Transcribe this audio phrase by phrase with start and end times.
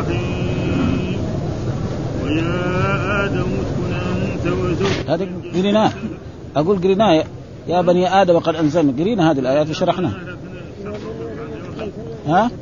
[0.00, 1.18] الرحيم.
[2.24, 3.92] ويا آدم اسكن
[4.32, 5.92] أنت وزوجك هذه قريناه
[6.56, 7.24] أقول قريناه
[7.68, 10.14] يا بني آدم قد أنزلنا قرينا هذه الآيات وشرحناها
[12.26, 12.52] ها؟ آدم.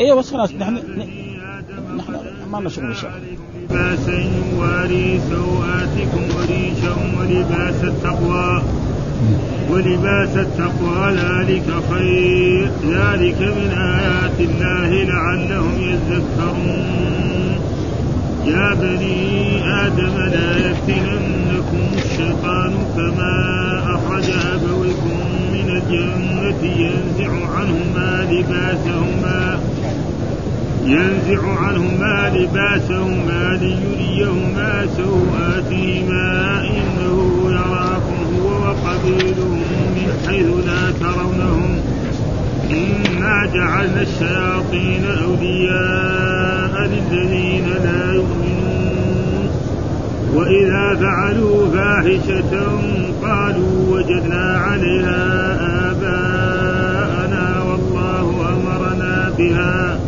[0.00, 2.16] أيوه بس خلاص نحن آدم نحن
[2.50, 3.12] ما لنا شغل بالشرح
[3.70, 4.12] لباسا
[4.52, 8.62] يواري سوآتكم وريشا ولباس التقوى.
[9.70, 12.68] ولباس التقوى ذلك خير.
[12.84, 17.58] ذلك من آيات الله لعلهم يذكرون.
[18.46, 23.34] يا بني آدم لا يفتننكم الشيطان كما
[23.94, 25.18] أخرج أبويكم
[25.52, 26.28] من الجنة.
[26.62, 29.58] ينزع عنهما لباسهما
[30.86, 37.16] ينزع عنهما لباسهما ليريهما سوآتهما إنه
[37.50, 37.77] يراكم
[38.68, 39.48] هو وقبيله
[39.96, 41.80] من حيث لا ترونهم.
[42.70, 49.48] إنا جعلنا الشياطين أولياء للذين لا يؤمنون.
[50.34, 52.52] وإذا فعلوا فاحشة
[53.22, 55.24] قالوا وجدنا عليها
[55.90, 59.98] آباءنا والله أمرنا بها.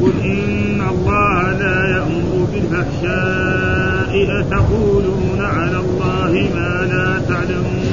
[0.00, 4.14] قل إن الله لا يأمر بالفحشاء.
[4.40, 7.83] أتقولون على الله ما لا تعلمون؟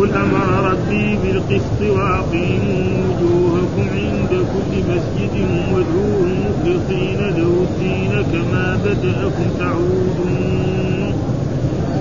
[0.00, 5.34] قل أمر ربي بالقسط وأقيموا وجوهكم عند كل مسجد
[5.72, 11.14] وادعوه مخلصين له الدين كما بدأكم تعودون.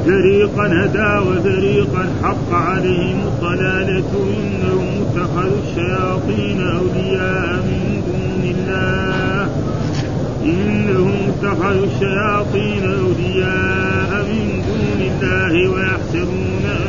[0.05, 9.49] فريقا هدى وفريقا حق عليهم الضلالة إنهم اتخذوا الشياطين أولياء من دون الله.
[10.45, 16.88] إنهم اتخذوا الشياطين أولياء من دون الله ويحسبون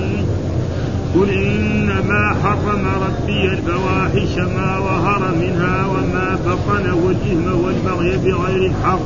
[1.15, 8.99] قل إنما حرم ربي الفواحش ما ظهر منها وما بطن والإثم والبغي بغير الحق.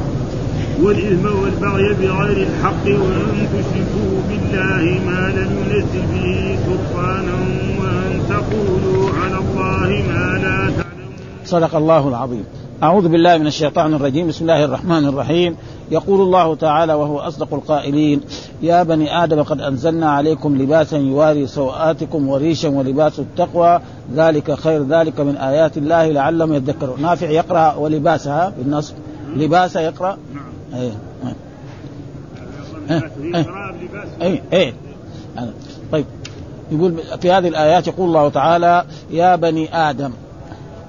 [0.81, 7.35] والإثم والبغي بغير الحق وأن تشركوا بالله ما لم ينزل به سلطانا
[7.79, 11.13] وأن تقولوا على الله ما لا تعلمون.
[11.45, 12.43] صدق الله العظيم.
[12.83, 14.27] أعوذ بالله من الشيطان الرجيم.
[14.27, 15.57] بسم الله الرحمن الرحيم.
[15.91, 18.21] يقول الله تعالى وهو أصدق القائلين
[18.61, 23.79] يا بني آدم قد أنزلنا عليكم لباسا يواري سوآتكم وريشا ولباس التقوى.
[24.15, 27.01] ذلك خير ذلك من آيات الله لعلهم يذكرون.
[27.01, 28.93] نافع يقرأ ولباسها بالنصب.
[29.35, 30.17] لباسها يقرأ؟
[30.73, 31.33] نعم.
[32.91, 34.73] أي قراءة بلباس اي اي
[35.91, 36.05] طيب.
[36.71, 40.11] يقول في هذه الآيات يقول الله تعالى يا بني آدم.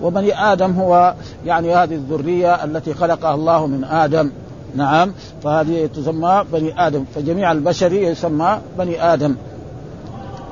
[0.02, 1.14] وبني آدم هو
[1.46, 4.30] يعني هذه الذرية التي خلقها الله من آدم.
[4.76, 5.12] نعم.
[5.42, 7.04] فهذه تسمى بني آدم.
[7.14, 9.34] فجميع البشر يسمى بني آدم.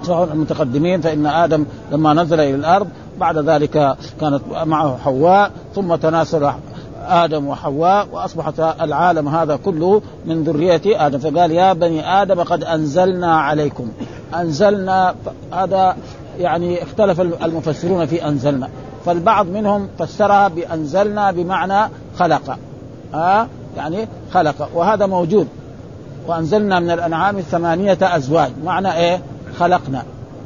[0.03, 2.87] سواء المتقدمين فإن آدم لما نزل إلى الأرض
[3.19, 6.50] بعد ذلك كانت معه حواء ثم تناسل
[7.06, 11.19] آدم وحواء وأصبحت العالم هذا كله من ذرية آدم.
[11.19, 13.88] فقال يا بني آدم قد أنزلنا عليكم.
[14.34, 15.15] أنزلنا
[15.53, 15.97] هذا
[16.38, 18.69] يعني اختلف المفسرون في أنزلنا.
[19.06, 22.59] فالبعض منهم فسرها بأنزلنا بمعنى خلق.
[23.15, 24.69] آه؟ يعني خلق.
[24.75, 25.48] وهذا موجود.
[26.26, 28.50] وأنزلنا من الأنعام ثمانيه أزواج.
[28.64, 29.20] معنى إيه؟
[29.59, 30.03] خلقنا.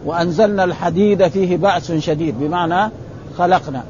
[0.07, 2.41] وأنزلنا الحديد فيه بأس شديد.
[2.41, 2.91] بمعنى
[3.39, 3.83] خلقنا.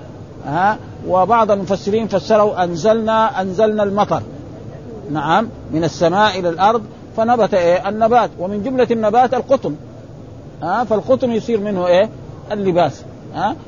[0.47, 0.79] ها
[1.09, 4.23] وبعض المفسرين فسروا أنزلنا أنزلنا المطر.
[5.11, 5.49] نعم.
[5.73, 6.83] من السماء إلى الأرض.
[7.17, 8.31] فنبت إيه؟ النبات.
[8.39, 9.75] ومن جملة النبات القطن.
[10.63, 12.09] ها فالقطن يصير منه إيه؟
[12.53, 13.03] اللباس.
[13.35, 13.68] ها و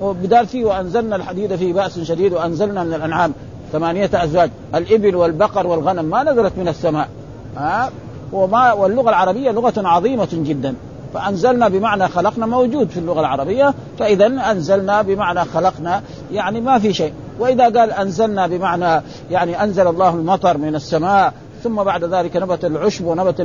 [0.00, 3.32] وبدال فيه وأنزلنا الحديد فيه بأس شديد وأنزلنا من الأنعام
[3.72, 4.50] ثمانية أزواج.
[4.74, 7.08] الإبل والبقر والغنم ما نزلت من السماء.
[7.56, 7.90] ها
[8.32, 10.74] وما واللغة العربية لغة عظيمة جدا.
[11.14, 16.02] فأنزلنا بمعنى خلقنا موجود في اللغة العربية فاذا أنزلنا بمعنى خلقنا
[16.32, 17.12] يعني ما في شيء.
[17.38, 21.32] وإذا قال أنزلنا بمعنى يعني أنزل الله المطر من السماء
[21.62, 23.40] ثم بعد ذلك نبت العشب ونبت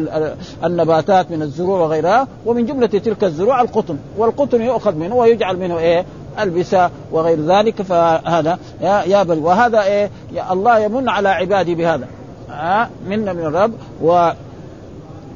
[0.64, 3.98] النباتات من الزروع وغيرها ومن جملة تلك الزروع القطن.
[4.18, 6.06] والقطن يؤخذ منه ويجعل منه إيه؟
[6.40, 12.08] ألبسة وغير ذلك فهذا يا بل وهذا إيه؟ يا الله يمن على عبادي بهذا.
[12.50, 13.72] ها منا من الرب
[14.04, 14.32] و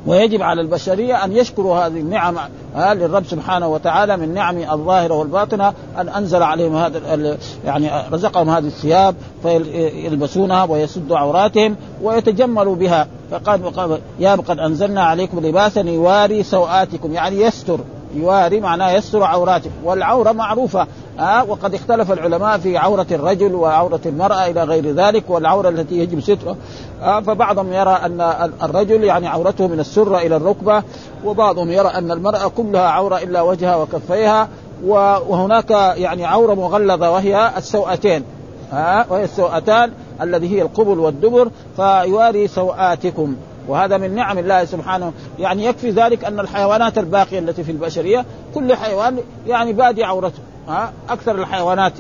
[0.06, 2.36] ويجب على البشرية أن يشكروا هذه النعم
[2.76, 9.16] للرب سبحانه وتعالى من نعم الظاهرة والباطنة أن أنزل عليهم هذا يعني رزقهم هذه الثياب
[9.44, 13.08] فيلبسونها ويسد عوراتهم ويتجملوا بها.
[13.32, 17.80] فقال يا قد أنزلنا عليكم لباسا يواري سوآتكم يعني يستر.
[18.16, 20.88] يواري معناه يستر عوراتكم والعورة معروفة
[21.20, 26.20] آه وقد اختلف العلماء في عورة الرجل وعورة المرأة إلى غير ذلك والعورة التي يجب
[26.20, 26.56] سترها.
[27.02, 28.22] آه فبعضهم يرى أن
[28.64, 30.84] الرجل يعني عورته من السرة إلى الركبة
[31.26, 34.48] وبعضهم يرى أن المرأة كلها عورة إلا وجهها وكفيها
[34.86, 38.24] وهناك يعني عورة مغلظة وهي السوأتين
[38.72, 39.92] ها وهي السوأتان
[40.22, 43.36] الذي هي القبل والدبر فيواري سوآتكم
[43.68, 45.14] وهذا من نعم الله سبحانه.
[45.40, 48.26] يعني يكفي ذلك أن الحيوانات الباقية التي في البشرية
[48.56, 49.18] كل حيوان
[49.48, 51.94] يعني بادي عورته ها؟ أكثر الحيوانات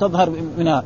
[0.00, 0.84] تظهر منها.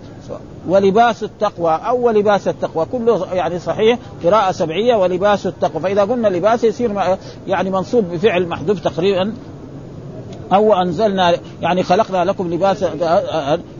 [0.69, 5.83] ولباس التقوى أو ولباس التقوى كله يعني صحيح قراءة سبعية ولباس التقوى.
[5.83, 7.17] فإذا قلنا لباس يصير
[7.47, 9.35] يعني منصوب بفعل محذوف تقريبا.
[10.53, 12.85] أو أنزلنا يعني خلقنا لكم لباس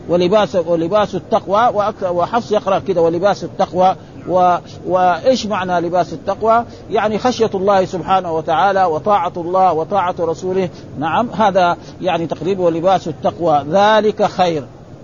[0.09, 1.69] ولباس ولباس التقوى
[2.03, 3.95] وحفص يقرأ كده ولباس التقوى
[4.29, 4.57] و...
[4.87, 10.69] وإيش معنى لباس التقوى؟ يعني خشية الله سبحانه وتعالى وطاعة الله وطاعة رسوله،
[10.99, 14.63] نعم هذا يعني تقريبا ولباس التقوى ذلك خير.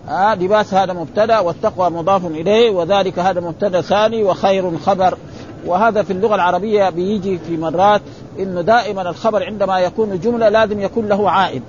[0.10, 5.18] آه لباس هذا مبتدأ والتقوى مضاف إليه وذلك هذا مبتدأ ثاني وخير خبر
[5.66, 8.02] وهذا في اللغة العربية بيجي في مرات
[8.40, 11.62] إنه دائما الخبر عندما يكون جملة لازم يكون له عائد.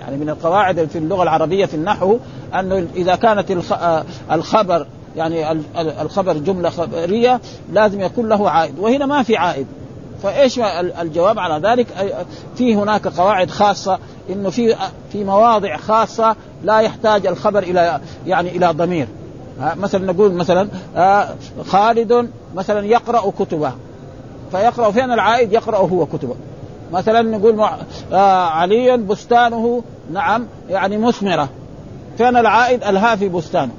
[0.00, 2.16] يعني من القواعد في اللغة العربية في النحو
[2.54, 3.56] أنه إذا كانت
[4.32, 4.86] الخبر
[5.16, 5.60] يعني
[6.02, 7.40] الخبر جملة خبرية
[7.72, 8.78] لازم يكون له عائد.
[8.78, 9.66] وهنا ما في عائد.
[10.22, 10.58] فإيش
[11.00, 11.86] الجواب على ذلك؟
[12.56, 13.98] في هناك قواعد خاصة
[14.30, 14.76] إنه في
[15.12, 19.08] في مواضع خاصة لا يحتاج الخبر إلى يعني إلى ضمير.
[19.60, 20.68] مثلا نقول مثلا
[21.66, 23.72] خالد مثلا يقرأ كتبه.
[24.52, 26.34] فيقرأ فين العائد يقرا هو كتبه.
[26.92, 27.68] مثلا نقول
[28.12, 29.82] علي بستانه
[30.12, 31.48] نعم يعني مثمرة.
[32.18, 33.72] فين العائد الها في بستانه.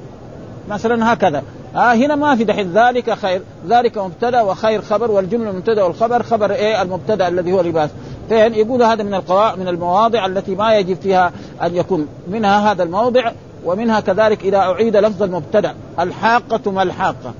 [0.69, 1.43] مثلا هكذا.
[1.75, 6.51] آه هنا ما في دحين ذلك خير ذلك مبتدأ وخير خبر والجملة المبتدأ والخبر خبر
[6.51, 7.89] إيه؟ المبتدأ الذي هو لباس.
[8.29, 11.31] فين؟ يقول هذا من القواعد من المواضع التي ما يجب فيها
[11.61, 12.07] أن يكون.
[12.27, 13.31] منها هذا الموضع
[13.65, 15.75] ومنها كذلك إذا أعيد لفظ المبتدأ.
[15.99, 17.33] الحاقة ما الحاقة.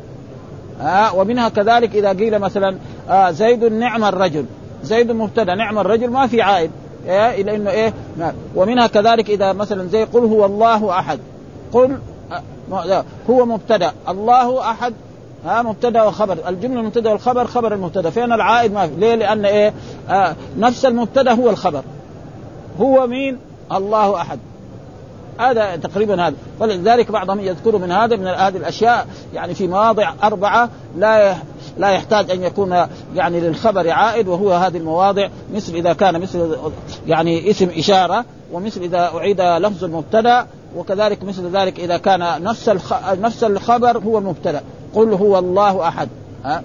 [0.81, 2.77] آه ومنها كذلك إذا قيل مثلا
[3.09, 4.45] آه زيد نعم الرجل.
[4.83, 6.71] زيد مبتدأ نعم الرجل ما في عائد.
[7.07, 7.93] إيه؟ إلى إنه إيه؟
[8.55, 11.19] ومنها كذلك إذا مثلا زي قل هو الله أحد.
[11.73, 11.97] قل
[13.29, 13.91] هو مبتدأ.
[14.09, 14.93] الله أحد.
[15.45, 18.09] ها مبتدأ وخبر الجملة المبتدأ والخبر خبر المبتدأ.
[18.09, 18.95] فين العائد؟ ما في.
[18.95, 19.73] ليه؟ لأن إيه؟
[20.09, 21.83] آه نفس المبتدأ هو الخبر.
[22.79, 23.37] هو مين؟
[23.71, 24.39] الله أحد.
[25.37, 26.35] هذا تقريبا هذا.
[26.59, 31.35] ولذلك بعضهم يذكر من هذا من هذه الأشياء يعني في مواضع أربعة لا
[31.77, 32.85] لا يحتاج أن يكون
[33.15, 36.57] يعني للخبر عائد وهو هذه المواضع مثل إذا كان مثل
[37.07, 42.69] يعني اسم إشارة ومثل إذا أعيد لفظ المبتدأ وكذلك مثل ذلك إذا كان نفس.
[43.19, 44.63] نفس الخبر هو المبتدأ.
[44.95, 46.09] قل هو الله أحد.
[46.45, 46.63] ها؟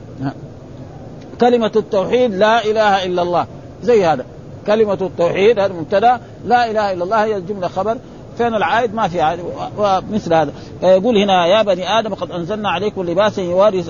[1.40, 3.46] كلمة التوحيد لا إله إلا الله.
[3.82, 4.24] زي هذا.
[4.66, 7.98] كلمة التوحيد هذا مبتدا لا إله إلا الله هي الجملة خبر.
[8.38, 9.40] فين العائد؟ ما في عائد.
[9.78, 10.52] ومثل هذا.
[10.82, 13.84] يقول هنا يا بني آدم قد أنزلنا عليكم لباسا يواري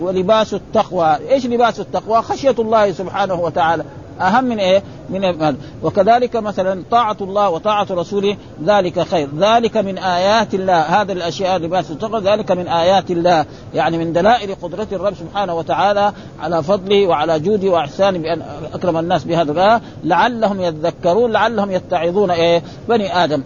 [0.00, 1.16] ولباس التقوى.
[1.30, 3.84] إيش لباس التقوى؟ خشية الله سبحانه وتعالى.
[4.20, 9.28] أهم من إيه؟ من هذا وكذلك مثلا طاعة الله وطاعة رسوله ذلك خير.
[9.38, 10.80] ذلك من آيات الله.
[10.80, 13.46] هذه الأشياء لباس التقوى ذلك من آيات الله.
[13.74, 18.42] يعني من دلائل قدرة الرب سبحانه وتعالى على فضله وعلى جوده وإحسانه بأن
[18.74, 22.30] أكرم الناس بهذا لعلهم يذكرون لعلهم يتعظون.
[22.30, 23.42] إيه؟ بني آدم.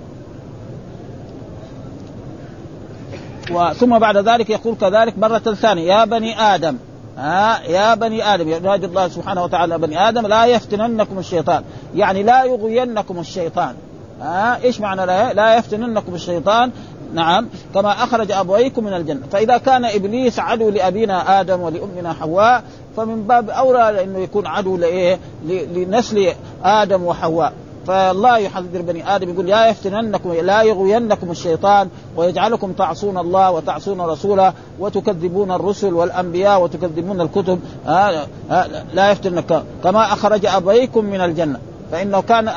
[3.51, 6.77] وثم بعد ذلك يقول كذلك مرة ثانية يا بني آدم
[7.19, 11.63] ها يا بني آدم ينادي الله سبحانه وتعالى بني آدم لا يفتننكم الشيطان.
[11.95, 13.75] يعني لا يغوينكم الشيطان.
[14.21, 16.71] ها إيش معنى لا, لا يفتننكم الشيطان؟
[17.15, 19.27] نعم كما أخرج أبويكم من الجنة.
[19.33, 22.63] فإذا كان إبليس عدو لأبينا آدم ولأمنا حواء
[22.97, 26.33] فمن باب أولى إنه يكون عدو لإيه؟ لنسل
[26.65, 27.53] آدم وحواء.
[27.87, 34.53] فالله يحذر بني آدم يقول لا يفتننكم لا يغوينكم الشيطان ويجعلكم تعصون الله وتعصون رسوله
[34.79, 37.61] وتكذبون الرسل والأنبياء وتكذبون الكتب.
[37.87, 39.63] آه آه لا يفتنك.
[39.85, 41.59] كما أخرج ابويكم من الجنة.
[41.93, 42.53] فإنه كان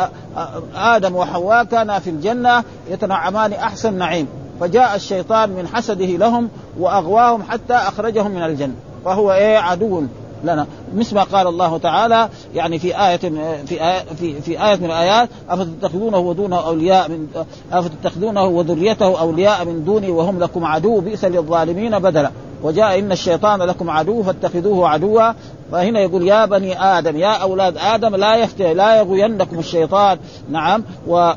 [0.75, 4.27] آدم وحواء كانا في الجنة يتنعمان أحسن نعيم.
[4.60, 8.75] فجاء الشيطان من حسده لهم وأغواهم حتى أخرجهم من الجنة.
[9.05, 10.03] فهو إيه؟ عدو.
[10.44, 10.67] لنا.
[10.96, 13.17] مثل ما قال الله تعالى يعني في آية
[13.65, 17.27] في آية في, في آية من الآيات أفتتخذونه ودونه أولياء من
[17.72, 22.32] أفتتخذونه وذريته أولياء من دوني وهم لكم عدو بئس للظالمين بدلا.
[22.63, 25.32] وجاء إن الشيطان لكم عدو فاتخذوه عدوا.
[25.72, 30.17] فهنا يقول يا بني آدم يا أولاد آدم لا يفتح لا يغوينكم الشيطان.
[30.50, 31.32] نعم و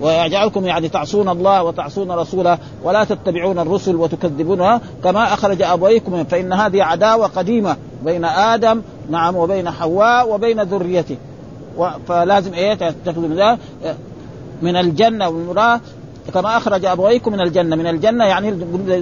[0.00, 6.82] ويجعلكم يعني تعصون الله وتعصون رسوله ولا تتبعون الرسل وتكذبونها كما أخرج أبويكم فإن هذه
[6.82, 11.16] عداوة قديمة بين آدم نعم وبين حواء وبين ذريته.
[12.08, 12.74] فلازم إيه؟
[13.04, 13.58] تاخذوا من
[14.62, 15.80] من الجنة والمراه
[16.34, 17.76] كما أخرج أبويكم من الجنة.
[17.76, 18.50] من الجنة يعني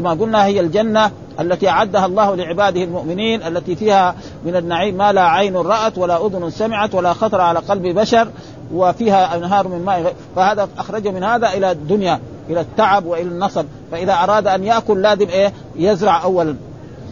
[0.01, 1.11] ما قلنا هي الجنة
[1.41, 6.51] التي أعدها الله لعباده المؤمنين التي فيها من النعيم ما لا عين رأت ولا أذن
[6.51, 8.29] سمعت ولا خطر على قلب بشر.
[8.73, 14.13] وفيها أنهار من ماء فهذا اخرجه من هذا إلى الدنيا إلى التعب وإلى النصب فإذا
[14.13, 16.57] أراد أن يأكل لازم إيه؟ يزرع اولا.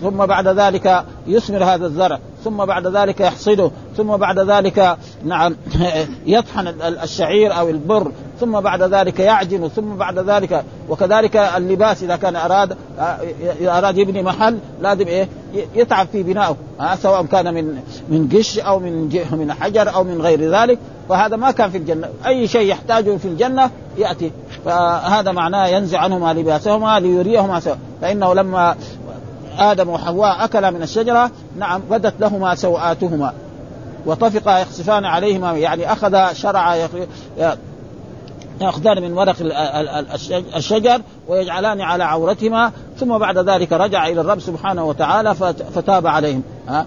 [0.02, 5.56] ثم بعد ذلك يثمر هذا الزرع ثم بعد ذلك يحصده ثم بعد ذلك نعم
[6.26, 6.68] يطحن
[7.02, 12.76] الشعير أو البر ثم بعد ذلك يعجن ثم بعد ذلك وكذلك اللباس إذا كان أراد
[13.60, 15.28] إذا أراد يبني محل لازم إيه؟
[15.74, 16.56] يتعب في بنائه
[17.02, 21.50] سواء كان من من قش أو من من حجر أو من غير ذلك فهذا ما
[21.50, 24.32] كان في الجنة أي شيء يحتاجه في الجنة يأتي
[24.64, 28.76] فهذا معناه ينزع عنهما لباسهما ليريهما سوء فإنه لما
[29.58, 33.32] آدم وحواء أكلا من الشجرة نعم بدت لهما سوآتهما
[34.06, 36.76] وطفقا يخصفان عليهما يعني أخذ شرع
[38.62, 39.36] يأخذان من ورق
[40.56, 45.34] الشجر ويجعلان على عورتهما ثم بعد ذلك رجع إلى الرب سبحانه وتعالى
[45.74, 46.42] فتاب عليهم.
[46.68, 46.86] ها؟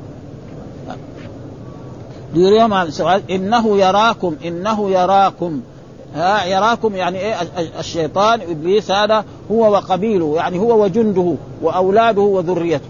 [2.34, 2.74] ليريهم
[3.30, 5.62] إنه يراكم إنه يراكم.
[6.16, 7.36] ها؟ يراكم يعني إيه؟
[7.80, 12.86] الشيطان إبليس هذا هو وقبيله يعني هو وجنده وأولاده وذريته.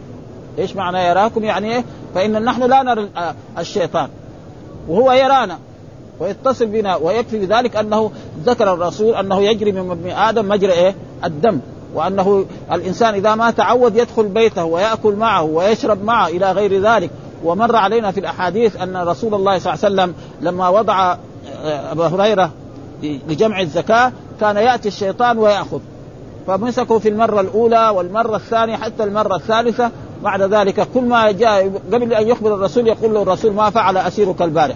[0.59, 1.83] إيش معنى يراكم؟ يعني إيه؟
[2.15, 3.09] فإن نحن لا نرى
[3.57, 4.09] الشيطان.
[4.87, 5.59] وهو يرانا.
[6.19, 8.11] ويتصل بنا ويكفي بذلك أنه
[8.45, 11.59] ذكر الرسول أنه يجري من ابن آدم مجرى إيه؟ الدم
[11.95, 17.09] وأنه الإنسان إذا ما تعود يدخل بيته ويأكل معه ويشرب معه إلى غير ذلك.
[17.43, 21.11] ومر علينا في الأحاديث أن رسول الله صلى الله عليه وسلم لما وضع
[21.63, 22.51] آه، أبا هريرة
[23.03, 25.79] لجمع الزكاة كان يأتي الشيطان ويأخذ.
[26.47, 29.91] فمسكوا في المرة الأولى والمرة الثانية حتى المرة الثالثة.
[30.23, 34.41] بعد ذلك كل ما جاء قبل أن يخبر الرسول يقول له الرسول ما فعل أسيرك
[34.41, 34.75] البارح.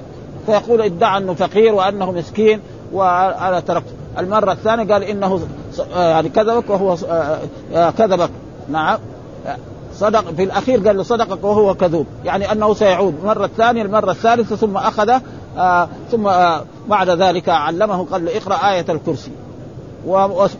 [0.50, 2.60] فيقول ادعى انه فقير وانه مسكين
[2.94, 5.42] وأنا تركته المرة الثانية قال إنه
[5.96, 7.40] آه، يعني كذبك وهو آه،
[7.74, 8.30] آه، كذبك.
[8.70, 9.00] نعم.
[9.94, 12.06] صدق في الأخير قال له صدقك وهو كذوب.
[12.26, 13.16] يعني أنه سيعود.
[13.22, 15.20] المرة الثانية المرة الثالثة ثم أخذ
[15.58, 19.32] آه ثم آه بعد ذلك علمه قال له اقرأ آية الكرسي.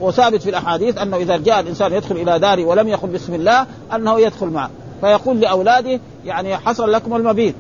[0.02, 3.66] وثابت في الأحاديث أنه إذا جاء الإنسان يدخل إلى داره ولم يقل بسم الله
[3.96, 4.70] أنه يدخل معه.
[5.02, 7.56] فيقول لأولاده يعني حصل لكم المبيت.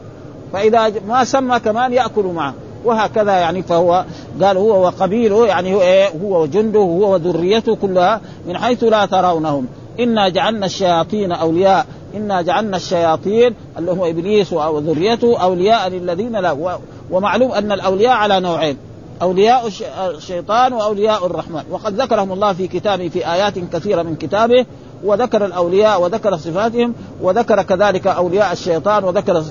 [0.54, 2.54] فإذا ما سمى كمان ياكلوا معه.
[2.86, 4.06] وهكذا يعني فهو
[4.42, 9.68] قال هو وقبيله يعني هو إيه؟ هو وجنده هو وذريته كلها من حيث لا ترونهم.
[10.00, 11.86] إنا جعلنا الشياطين أولياء.
[12.16, 16.80] إنا جعلنا الشياطين اللي هو إبليس وذريته أولياء للذين لا.
[17.12, 18.78] ومعلوم أن الأولياء على نوعين.
[19.22, 19.70] أولياء
[20.16, 21.64] الشيطان وأولياء الرحمن.
[21.72, 24.66] وقد ذكرهم الله في كتابه في آيات كثيرة من كتابه.
[25.04, 29.42] وذكر الأولياء وذكر صفاتهم وذكر كذلك أولياء الشيطان وذكر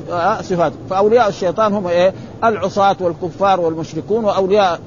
[0.42, 2.14] صفاتهم فأولياء الشيطان هم إيه؟
[2.44, 4.80] العصاة والكفار والمشركون وأولياء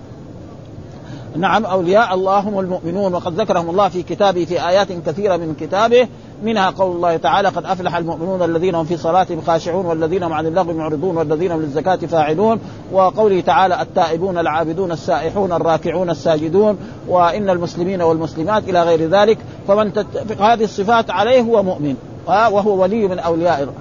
[1.36, 3.14] نعم أولياء الله هم المؤمنون.
[3.14, 6.08] وقد ذكرهم الله في كتابه في آيات كثيرة من كتابه.
[6.44, 10.46] منها قول الله تعالى قد أفلح المؤمنون الذين هم في صلاتهم خاشعون والذين هم عن
[10.46, 12.60] اللغو معرضون والذين هم للزكاة فاعلون
[12.92, 19.38] وقوله تعالى التائبون العابدون السائحون الراكعون الساجدون وإن المسلمين والمسلمات إلى غير ذلك.
[19.68, 21.96] فمن تتفق هذه الصفات عليه هو مؤمن
[22.28, 23.74] وهو ولي من أولياء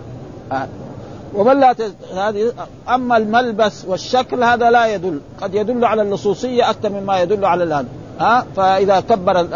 [1.35, 1.75] ومن لا
[2.15, 2.53] هذه
[2.89, 7.87] أما الملبس والشكل هذا لا يدل قد يدل على اللصوصية أكثر مما يدل على الان
[8.21, 9.47] ها فإذا كبر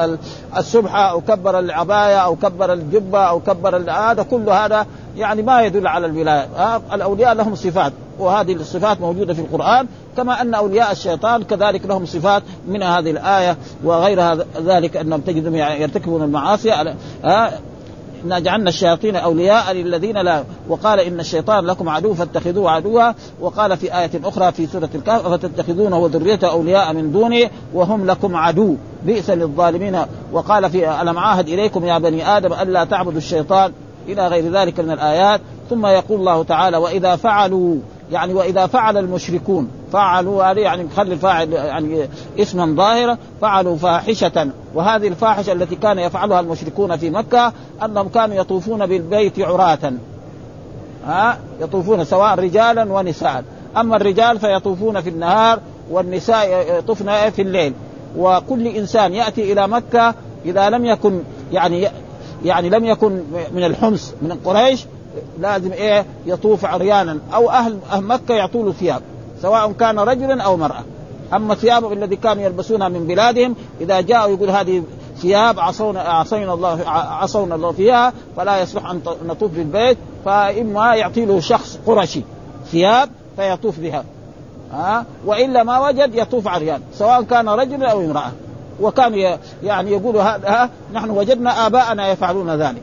[0.56, 5.86] السبحة أو كبر العباية أو كبر الجبة أو كبر هذا كل هذا يعني ما يدل
[5.86, 6.48] على الولاية.
[6.92, 12.42] الأولياء لهم صفات وهذه الصفات موجودة في القرآن كما أن أولياء الشيطان كذلك لهم صفات
[12.68, 16.94] من هذه الآية وغير ذلك أنهم تجدهم يرتكبون المعاصي
[18.24, 23.12] إنا جعلنا الشياطين أولياء للذين لا وقال إن الشيطان لكم عدو فاتخذوه عدوا.
[23.40, 28.76] وقال في آية أخرى في سورة الكهف فتتخذونه وذريته أولياء من دوني وهم لكم عدو.
[29.06, 29.98] بئس للظالمين.
[30.32, 33.72] وقال في ألم عاهد إليكم يا بني آدم ألا تعبدوا الشيطان
[34.08, 35.40] إلى غير ذلك من الآيات؟
[35.70, 37.76] ثم يقول الله تعالى وإذا فعلوا
[38.12, 42.08] يعني وإذا فعل المشركون فعلوا هذه يعني خلي الفاعل يعني
[42.38, 44.48] اسما ظاهرا فعلوا فاحشة.
[44.74, 47.52] وهذه الفاحشة التي كان يفعلها المشركون في مكة
[47.84, 49.92] أنهم كانوا يطوفون بالبيت عراة.
[51.06, 53.44] ها؟ يطوفون سواء رجالا ونساء.
[53.76, 55.60] أما الرجال فيطوفون في النهار
[55.90, 57.72] والنساء يطوفن في الليل.
[58.16, 61.20] وكل إنسان يأتي إلى مكة إذا لم يكن
[61.52, 61.88] يعني
[62.44, 63.20] يعني لم يكن
[63.54, 64.86] من الحمص من قريش
[65.40, 67.18] لازم إيه؟ يطوف عريانا.
[67.34, 69.02] أو أهل مكة يعطوا له ثياب
[69.44, 70.84] سواء كان رجلا أو مرأة.
[71.34, 74.82] أما ثيابهم الذي كانوا يلبسونها من بلادهم إذا جاءوا يقول هذه
[75.16, 81.40] ثياب عصونا عصينا الله عصونا الله فيها فلا يصلح أن نطوف بالبيت فإما يعطي له
[81.40, 82.22] شخص قرشي
[82.70, 84.04] ثياب فيطوف بها.
[84.72, 88.32] ها؟ وإلا ما وجد يطوف عريان سواء كان رجل أو امرأة.
[88.80, 92.82] وكان يعني يقول هذا نحن وجدنا آباءنا يفعلون ذلك.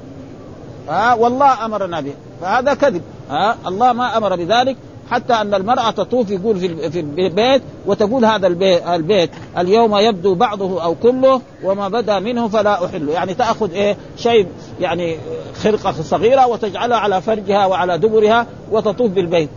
[0.89, 2.13] ها؟ والله أمرنا به.
[2.41, 3.01] فهذا كذب.
[3.29, 4.77] ها؟ الله ما أمر بذلك.
[5.11, 6.59] حتى أن المرأة تطوف يقول
[6.91, 8.47] في البيت وتقول هذا
[8.95, 14.47] البيت, اليوم يبدو بعضه أو كله وما بدا منه فلا احله يعني تأخذ إيه؟ شيء
[14.79, 15.17] يعني
[15.63, 19.49] خرقة صغيرة وتجعلها على فرجها وعلى دبرها وتطوف بالبيت.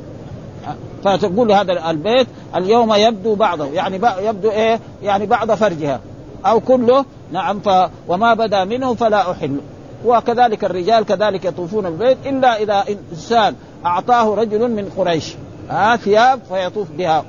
[1.04, 6.00] فتقول هذا البيت اليوم يبدو بعضه يعني يبدو إيه؟ يعني بعض فرجها
[6.46, 7.04] أو كله.
[7.32, 7.68] نعم ف
[8.08, 9.60] وما بدا منه فلا احله
[10.04, 13.54] وكذلك الرجال كذلك يطوفون بالبيت إلا إذا إنسان
[13.86, 15.34] أعطاه رجل من قريش.
[15.70, 17.24] ها ثياب فيطوف بها.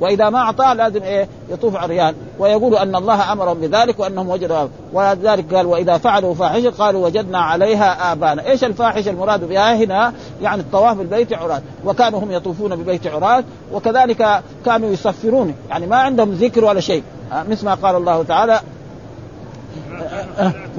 [0.00, 5.54] وإذا ما أعطاه لازم إيه يطوف عريان ويقول أن الله أمرهم بذلك وأنهم وجدوا ولذلك
[5.54, 10.12] قال وإذا فعلوا فاحشة قالوا وجدنا عليها ابانا، إيش الفاحشة المراد بها؟ هنا؟
[10.42, 16.30] يعني الطواف بالبيت عراد، وكانوا هم يطوفون ببيت عراد وكذلك كانوا يصفرون، يعني ما عندهم
[16.30, 17.02] ذكر ولا شيء،
[17.48, 18.60] مثل ما قال الله تعالى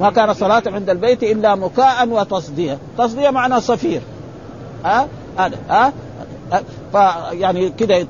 [0.00, 2.78] ما كان صلاة عند البيت إلا مكاء وتصدية.
[2.98, 4.00] تصدية معنى صفير.
[4.84, 5.08] ها؟
[5.38, 5.92] هذا ها؟
[6.92, 8.06] فيعني كده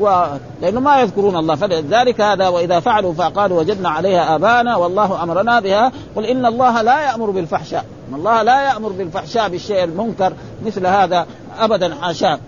[0.00, 0.24] و...
[0.62, 1.54] لأنه ما يذكرون الله.
[1.54, 5.92] فلذلك هذا وإذا فعلوا فقالوا وجدنا عليها آبانا والله أمرنا بها.
[6.16, 7.84] قل إن الله لا يأمر بالفحشاء.
[8.08, 10.32] إن الله لا يأمر بالفحشاء بالشيء المنكر
[10.66, 11.26] مثل هذا
[11.58, 12.38] أبدا حاشاه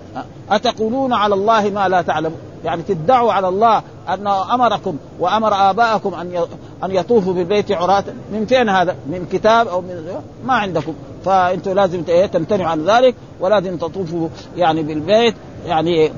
[0.51, 3.83] أتقولون على الله ما لا تعلمون؟ يعني تدعوا على الله
[4.15, 6.47] أنه أمركم وأمر آباءكم أن
[6.85, 8.05] أن يطوفوا بالبيت عراة.
[8.33, 10.95] من فين هذا؟ من كتاب أو من ما عندكم.
[11.25, 13.15] فانتم لازم تمتنعوا عن ذلك.
[13.41, 15.35] ولازم تطوفوا يعني بالبيت
[15.67, 16.13] يعني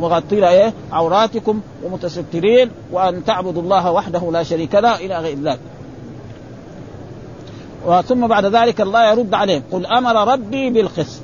[0.00, 5.60] مغطين إيه عوراتكم ومتسترين وأن تعبدوا الله وحده لا شريك له إلى غير ذلك.
[8.08, 11.20] ثم بعد ذلك الله يرد عليهم قل أمر ربي بالقسط.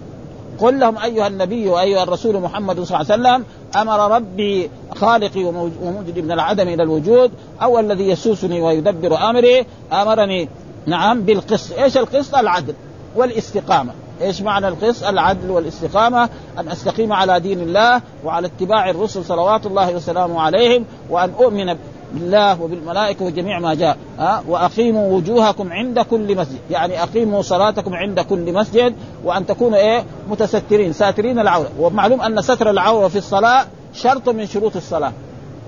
[0.61, 3.45] قل لهم أيها النبي وأيها الرسول محمد صلى الله عليه وسلم
[3.77, 5.45] أمر ربي خالقي
[5.83, 7.31] وموجدي من العدم إلى الوجود
[7.63, 10.49] أو الذي يسوسني ويدبر أمري أمرني
[10.87, 12.75] نعم بالقسط، إيش القسط؟ العدل
[13.17, 19.67] والاستقامة، إيش معنى القسط؟ العدل والاستقامة أن أستقيم على دين الله وعلى اتباع الرسل صلوات
[19.67, 21.77] الله وسلامه عليهم وأن أؤمن
[22.15, 28.21] بالله وبالملائكة وجميع ما جاء ها؟ وأقيموا وجوهكم عند كل مسجد يعني أقيموا صلاتكم عند
[28.21, 31.71] كل مسجد وأن تكونوا إيه؟ متسترين ساترين العورة.
[31.79, 35.13] ومعلوم أن ستر العورة في الصلاة شرط من شروط الصلاة.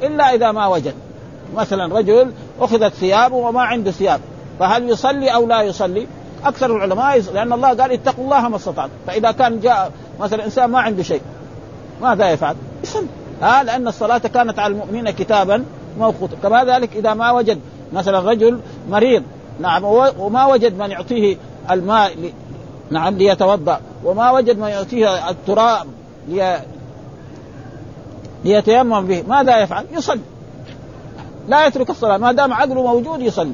[0.02, 0.94] إلا إذا ما وجد.
[1.56, 4.20] مثلا رجل أخذت ثيابه وما عنده ثياب
[4.59, 6.06] فهل يصلي أو لا يصلي؟
[6.44, 8.92] أكثر العلماء لأن الله قال اتقوا الله ما استطعتم.
[9.06, 11.20] فإذا كان جاء مثلا إنسان ما عنده شيء
[12.02, 13.06] ماذا يفعل؟ يصلي.
[13.42, 15.64] ها؟ لأن الصلاة كانت على المؤمنين كتابا
[15.98, 17.59] موقوت كما ذلك إذا ما وجد
[17.92, 19.22] مثلا رجل مريض
[19.61, 19.85] نعم
[20.18, 21.37] وما وجد من يعطيه
[21.70, 22.32] الماء لي
[22.90, 25.87] نعم ليتوضأ وما وجد من يعطيه التراب
[26.28, 26.61] لي
[28.44, 30.20] ليتيمم به ماذا يفعل؟ يصلي.
[31.48, 33.52] لا يترك الصلاة ما دام عقله موجود يصلي.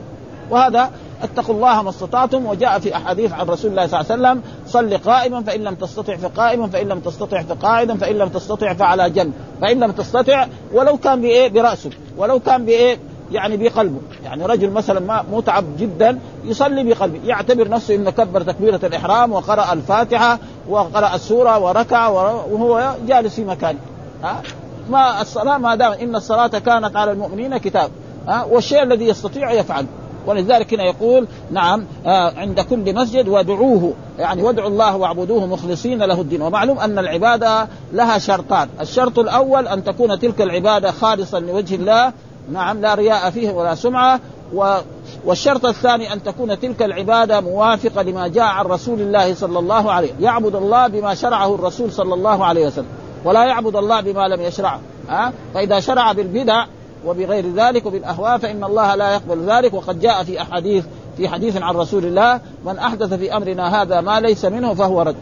[0.51, 0.91] وهذا
[1.23, 4.99] اتقوا الله ما استطعتم وجاء في أحاديث عن رسول الله صلى الله عليه وسلم صل
[4.99, 9.81] قائما فإن لم تستطع فقائما فإن لم تستطع فقاعدا فإن لم تستطع فعلى جنب فإن
[9.81, 12.99] لم تستطع ولو كان بإيه؟ براسه ولو كان بإيه؟
[13.33, 14.01] يعني بقلبه.
[14.25, 19.73] يعني رجل مثلا ما متعب جدا يصلي بقلبه يعتبر نفسه انه كبر تكبيرة الإحرام وقرأ
[19.73, 23.79] الفاتحة وقرأ السورة وركع وهو جالس في مكانه.
[24.23, 24.43] ها؟
[24.91, 27.91] ما الصلاة ما دام إن الصلاة كانت على المؤمنين كتاب.
[28.29, 29.87] ها؟ والشيء الذي يستطيع يفعل.
[30.27, 36.21] ولذلك هنا يقول نعم آه عند كل مسجد ودعوه يعني وادعوا الله واعبدوه مخلصين له
[36.21, 36.43] الدين.
[36.43, 42.13] ومعلوم أن العبادة لها شرطان الشرط الأول أن تكون تلك العبادة خالصا لوجه الله
[42.53, 44.21] نعم لا رياء فيه ولا سمعة.
[44.55, 44.77] و
[45.25, 50.11] والشرط الثاني أن تكون تلك العبادة موافقة لما جاء عن رسول الله صلى الله عليه
[50.21, 52.87] يعبد الله بما شرعه الرسول صلى الله عليه وسلم
[53.25, 54.81] ولا يعبد الله بما لم يشرعه.
[55.09, 56.65] ها فإذا شرع بالبدع
[57.07, 59.75] وبغير ذلك وبالاهواء فإن الله لا يقبل ذلك.
[59.75, 60.85] وقد جاء في احاديث
[61.17, 65.17] في حديث عن رسول الله من أحدث في أمرنا هذا ما ليس منه فهو رد.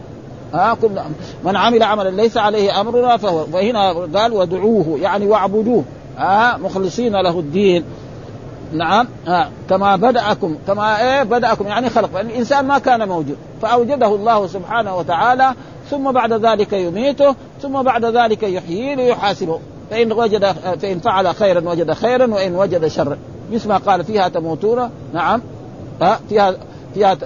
[0.53, 0.89] ها كل
[1.43, 5.83] من عمل عملا ليس عليه أمرنا فهو وهنا قال ودعوه يعني واعبدوه.
[6.17, 7.83] ها مخلصين له الدين.
[8.73, 9.07] نعم.
[9.27, 12.19] ها كما بدأكم كما إيه بدأكم يعني خلق.
[12.19, 13.37] الإنسان ما كان موجود.
[13.61, 15.53] فأوجده الله سبحانه وتعالى
[15.89, 19.59] ثم بعد ذلك يميته ثم بعد ذلك يحييه ليحاسبه.
[19.91, 20.45] فإن وجد
[20.81, 23.17] فإن فعل خيرا وجد خيرا وإن وجد شرا
[23.51, 25.41] مثل ما قال فيها تموتون نعم
[26.29, 26.55] فيها
[26.93, 27.17] فيها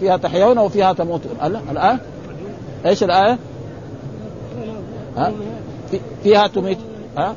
[0.00, 1.32] فيها تحيون وفيها تموتون
[1.70, 1.98] الآية
[2.86, 3.38] إيش الآية؟
[5.16, 5.32] ها؟
[6.22, 6.78] فيها تميت
[7.18, 7.34] ها؟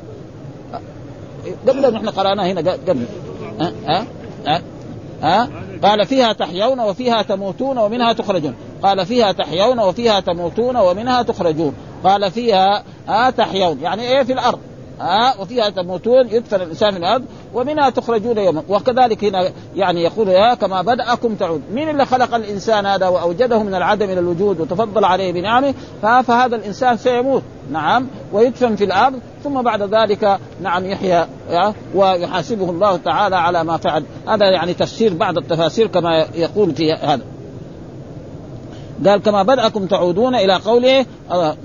[1.68, 3.04] قبل نحن قرأناها هنا قبل
[3.60, 4.06] ها؟ ها؟
[4.46, 4.62] ها؟
[5.22, 5.48] ها؟
[5.82, 11.74] قال فيها تحيون وفيها تموتون ومنها تخرجون قال فيها تحيون وفيها تموتون ومنها تخرجون.
[12.04, 13.80] قال فيها ها تحيون.
[13.80, 14.58] يعني إيه في الأرض؟
[15.00, 18.62] ها وفيها تموتون يدفن الإنسان في الأرض ومنها تخرجون يوما.
[18.68, 21.62] وكذلك هنا يعني يقول يا كما بدأكم تعود.
[21.72, 26.96] مين اللي خلق الإنسان هذا وأوجده من العدم إلى الوجود وتفضل عليه بنعمه؟ فهذا الإنسان
[26.96, 27.42] سيموت.
[27.72, 31.26] نعم ويدفن في الأرض ثم بعد ذلك نعم يحيى
[31.94, 34.04] ويحاسبه الله تعالى على ما فعل.
[34.28, 37.35] هذا يعني تفسير بعض التفاسير كما يقول في هذا.
[39.04, 41.56] قال كما بدأكم تعودون إلى قوله آه،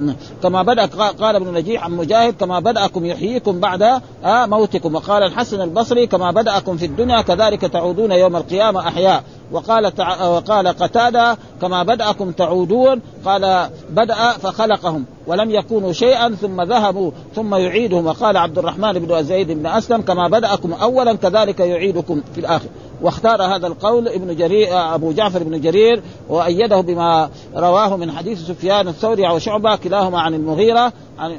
[0.43, 0.85] كما بدأ
[1.19, 4.95] قال ابن نجيح عن مجاهد كما بدأكم يحييكم بعد آه، موتكم.
[4.95, 9.23] وقال الحسن البصري كما بدأكم في الدنيا كذلك تعودون يوم القيامة أحياء.
[9.51, 10.27] وقال تع...
[10.27, 18.05] وقال قتادة كما بدأكم تعودون قال بدأ فخلقهم ولم يكونوا شيئا ثم ذهبوا ثم يعيدهم.
[18.05, 22.67] وقال عبد الرحمن بن زيد بن أسلم كما بدأكم أولا كذلك يعيدكم في الآخر.
[23.01, 28.87] واختار هذا القول ابن جرير أبو جعفر بن جرير وأيده بما رواه من حديث سفيان
[28.87, 31.31] الثوري وشعبه كلاهما عن المغيرة عن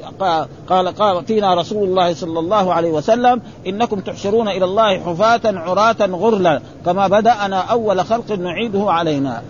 [0.69, 5.97] قال قال فينا رسول الله صلى الله عليه وسلم إنكم تحشرون إلى الله حفاة عراة
[6.01, 9.43] غرلا كما بدأنا أول خلق نعيده علينا.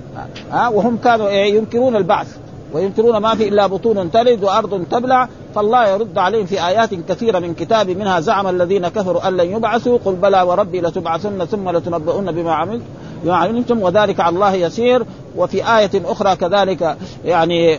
[0.50, 2.36] ها وهم كانوا إيه ينكرون البعث.
[2.72, 7.54] وينكرون ما في إلا بطون تلد وأرض تبلع فالله يرد عليهم في آيات كثيرة من
[7.54, 12.52] كتاب منها زعم الذين كفروا أن لن يبعثوا قل بلى وربي لتبعثن ثم لتنبؤن بما
[12.52, 12.82] عملت
[13.24, 13.34] بما
[13.70, 15.04] وذلك على الله يسير.
[15.36, 17.78] وفي آية أخرى كذلك يعني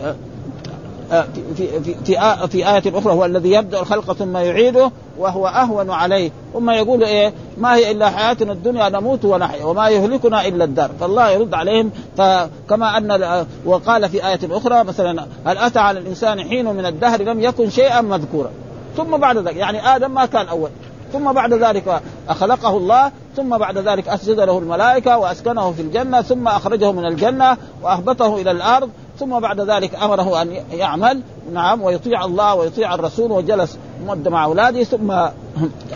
[1.10, 6.30] في في في في آية أخرى هو الذي يبدأ الخلق ثم يعيده وهو أهون عليه.
[6.52, 10.90] ثم يقول إيه؟ ما هي إلا حياتنا الدنيا نموت ونحيا وما يهلكنا إلا الدار.
[11.00, 11.90] فالله يرد عليهم.
[12.16, 17.40] فكما أن وقال في آية أخرى مثلا هل أتى على الإنسان حين من الدهر لم
[17.40, 18.50] يكن شيئا مذكورا؟
[18.96, 20.70] ثم بعد ذلك يعني آدم ما كان أول.
[21.12, 26.48] ثم بعد ذلك خلقه الله ثم بعد ذلك أسجد له الملائكة وأسكنه في الجنة ثم
[26.48, 28.90] أخرجه من الجنة وأهبطه إلى الأرض.
[29.18, 31.20] ثم بعد ذلك أمره أن يعمل
[31.52, 35.14] نعم ويطيع الله ويطيع الرسول وجلس مده مع أولاده ثم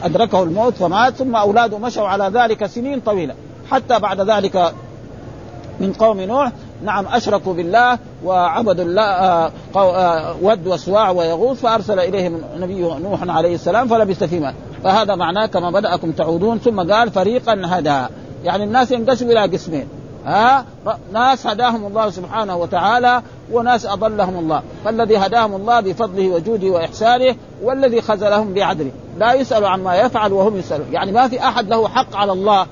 [0.02, 3.34] أدركه الموت فمات ثم أولاده مشوا على ذلك سنين طويلة.
[3.70, 4.72] حتى بعد ذلك
[5.80, 6.52] من قوم نوح
[6.84, 13.54] نعم أشركوا بالله وعبدوا الله آه، آه، ود وسواع ويغوث فأرسل إليهم نبي نوح عليه
[13.54, 14.54] السلام فلبث فيما
[14.84, 18.06] فهذا معناه كما بدأكم تعودون ثم قال فريقا هدى.
[18.44, 19.88] يعني الناس ينقسموا إلى قسمين.
[20.28, 20.64] ها؟
[21.12, 24.62] ناس هداهم الله سبحانه وتعالى وناس أضلهم الله.
[24.84, 28.90] فالذي هداهم الله بفضله وجوده وإحسانه والذي خذلهم بعدله.
[29.18, 30.86] لا يسأل عما يفعل وهم يسألون.
[30.92, 32.66] يعني ما في أحد له حق على الله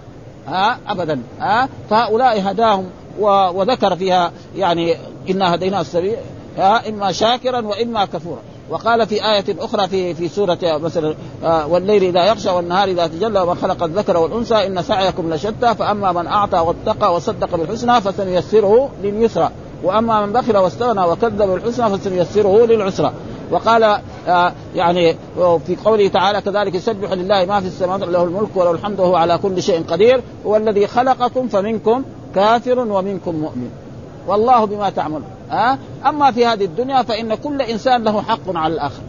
[0.47, 4.97] ها؟ ابدا ها؟ فهؤلاء هداهم وذكر فيها يعني
[5.31, 6.17] إنا هديناه السبيل
[6.59, 8.41] ها؟ إما شاكرا وإما كفورا.
[8.71, 13.41] وقال في آية أخرى في في سورة مثلا آه والليل إذا يغشى والنهار إذا تجلى
[13.41, 19.51] وما خلق الذكر والأنثى إن سعيكم لشتى فأما من أعطى واتقى وصدق بالحسنى فسنيسره لليسرى.
[19.85, 23.13] وأما من بخل واستغنى وكذب بالحسنى فسنيسره للعسرى.
[23.51, 23.83] وقال
[24.29, 29.01] آه يعني في قوله تعالى كذلك يسبح لله ما في السماوات له الملك وله الحمد
[29.01, 32.03] وهو على كل شيء قدير هو الذي خلقكم فمنكم
[32.35, 33.86] كافر ومنكم مؤمن.
[34.27, 35.25] والله بما تعملون.
[35.51, 39.03] ها؟ أما في هذه الدنيا فإن كل إنسان له حق على الآخر.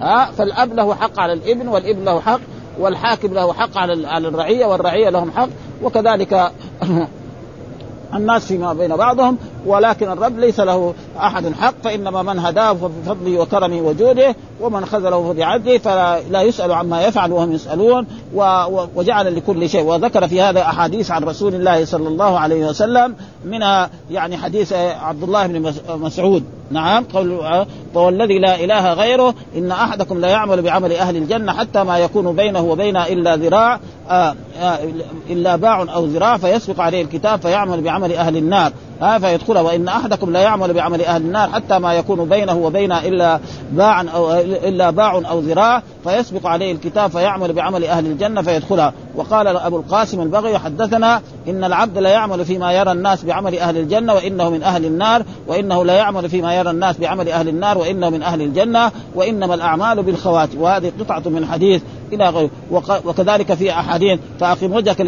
[0.00, 2.40] ها؟ فالأب له حق على الإبن والإبن له حق
[2.78, 5.48] والحاكم له حق على على الرعية والرعية لهم حق.
[5.82, 6.52] وكذلك
[8.14, 13.80] الناس فيما بين بعضهم ولكن الرب ليس له أحد حق فإنما من هداه فبفضله وكرمه
[13.80, 18.06] وجوده ومن خذله فبعدله فلا يسأل عما يفعل وهم يسألون
[18.94, 19.82] وجعل لكل شيء.
[19.82, 24.72] وذكر في هذا أحاديث عن رسول الله صلى الله عليه وسلم منها يعني حديث
[25.02, 26.44] عبد الله بن مسعود.
[26.70, 27.40] نعم قول
[27.94, 32.60] والذي لا إله غيره إن أحدكم لا يعمل بعمل أهل الجنة حتى ما يكون بينه
[32.60, 34.78] وبينها إلا ذراع آه آه
[35.30, 38.72] إلا باع أو ذراع فيسبق عليه الكتاب فيعمل بعمل أهل النار.
[39.02, 43.40] ها فيدخلها وإن أحدكم لا يعمل بعمل أهل النار حتى ما يكون بينه وبينها إلا
[43.72, 48.92] باع أو إلا باع أو ذراع فيسبق عليه الكتاب فيعمل بعمل أهل الجنة فيدخلها.
[49.16, 54.14] وقال أبو القاسم البغي حدثنا إن العبد لا يعمل فيما يرى الناس بعمل أهل الجنة
[54.14, 58.22] وإنه من أهل النار وإنه لا يعمل فيما يرى الناس بعمل أهل النار وإنه من
[58.22, 60.60] أهل الجنة وإنما الأعمال بالخواتم.
[60.60, 62.50] وهذه قطعة من حديث إلى غيره
[63.04, 65.00] وكذلك في أحاديث فأقم وجهك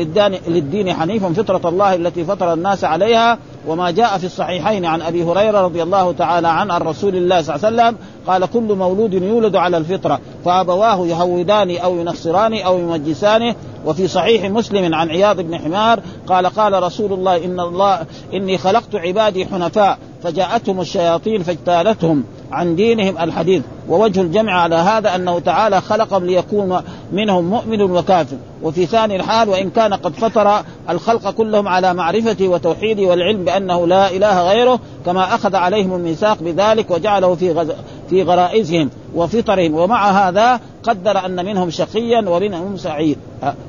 [0.48, 3.38] للدين حنيفا فطرة الله التي فطر الناس عليها.
[3.66, 7.56] وما جاء في الصحيحين عن أبي هريرة رضي الله تعالى عنه عن رسول الله صلى
[7.56, 13.54] الله عليه وسلم قال كل مولود يولد على الفطرة فأبواه يهودان أو ينصران أو يمجسان
[13.84, 18.94] وفي صحيح مسلم عن عياض بن حمار قال قال رسول الله إن الله إني خلقت
[18.94, 19.98] عبادي حنفاء.
[20.24, 23.62] فجاءتهم الشياطين فاجتالتهم عن دينهم الحديث.
[23.88, 26.80] ووجه الجمع على هذا أنه تعالى خلقهم ليكون
[27.12, 28.36] منهم مؤمن وكافر.
[28.62, 34.10] وفي ثاني الحال وإن كان قد فطر الخلق كلهم على معرفته وتوحيده والعلم بأنه لا
[34.10, 37.72] إله غيره كما أخذ عليهم الميثاق بذلك وجعله في غز...
[38.10, 39.74] في غرائزهم وفطرهم.
[39.74, 43.18] ومع هذا قدر أن منهم شقيا ومنهم سعيد.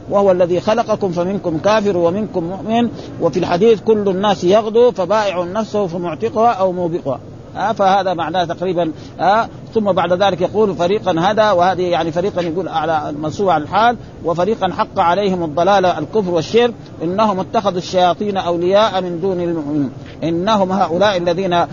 [0.10, 2.90] وهو الذي خلقكم فمنكم كافر ومنكم مؤمن.
[3.22, 5.88] وفي الحديث كل الناس يغدو فبائع نفسه
[6.52, 7.20] أو موبقها
[7.58, 12.68] آه فهذا معناه تقريبا آه ثم بعد ذلك يقول فريقا هدى وهذه يعني فريقا يقول
[12.68, 19.22] على منصوب على الحال وفريقا حق عليهم الضلال الكفر والشرك إنهم اتخذوا الشياطين أولياء من
[19.22, 19.92] دون المؤمنين.
[20.24, 21.68] إنهم هؤلاء الذين آه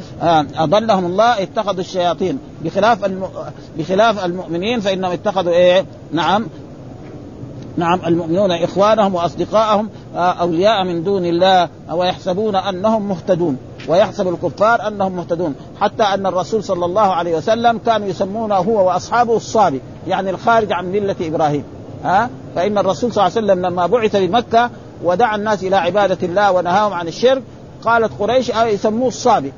[0.56, 2.38] أضلهم الله اتخذوا الشياطين.
[2.64, 3.28] بخلاف الم...
[3.78, 6.46] بخلاف المؤمنين فإنهم اتخذوا إيه؟ نعم.
[7.76, 13.56] نعم المؤمنون إخوانهم واصدقائهم أولياء من دون الله ويحسبون أنهم مهتدون.
[13.88, 19.36] ويحسب الكفار أنهم مهتدون حتى أن الرسول صلى الله عليه وسلم كانوا يسمونه هو وأصحابه
[19.36, 21.64] الصابي يعني الخارج عن ملة إبراهيم.
[22.04, 24.70] ها؟ فإن الرسول صلى الله عليه وسلم لما بعث لمكه
[25.04, 27.42] ودعا الناس إلى عبادة الله ونهاهم عن الشرك
[27.84, 29.52] قالت قريش يسموه الصابي؟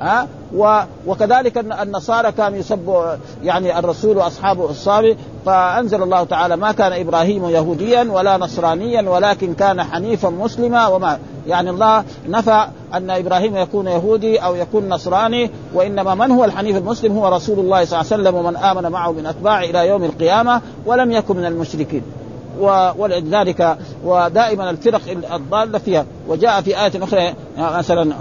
[0.00, 3.04] ها؟ و وكذلك النصارى كانوا يسبوا
[3.42, 9.82] يعني الرسول وأصحابه الصابي فأنزل الله تعالى ما كان إبراهيم يهوديا ولا نصرانيا ولكن كان
[9.82, 16.30] حنيفا مسلما وما يعني الله نفى أن إبراهيم يكون يهودي أو يكون نصراني وإنما من
[16.30, 19.60] هو الحنيف المسلم؟ هو رسول الله صلى الله عليه وسلم ومن آمن معه من أتباعه
[19.60, 22.02] إلى يوم القيامة ولم يكن من المشركين.
[22.98, 25.00] ولذلك ودائما الفرق
[25.34, 26.04] الضالة فيها.
[26.28, 28.14] وجاء في آية أخرى مثلا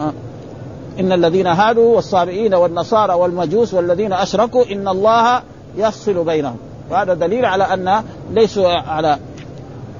[1.00, 5.42] إن الذين هادوا والصابئين والنصارى والمجوس والذين أشركوا إن الله
[5.78, 6.58] يفصل بينهم.
[6.92, 9.20] وهذا دليل على أن ليسوا على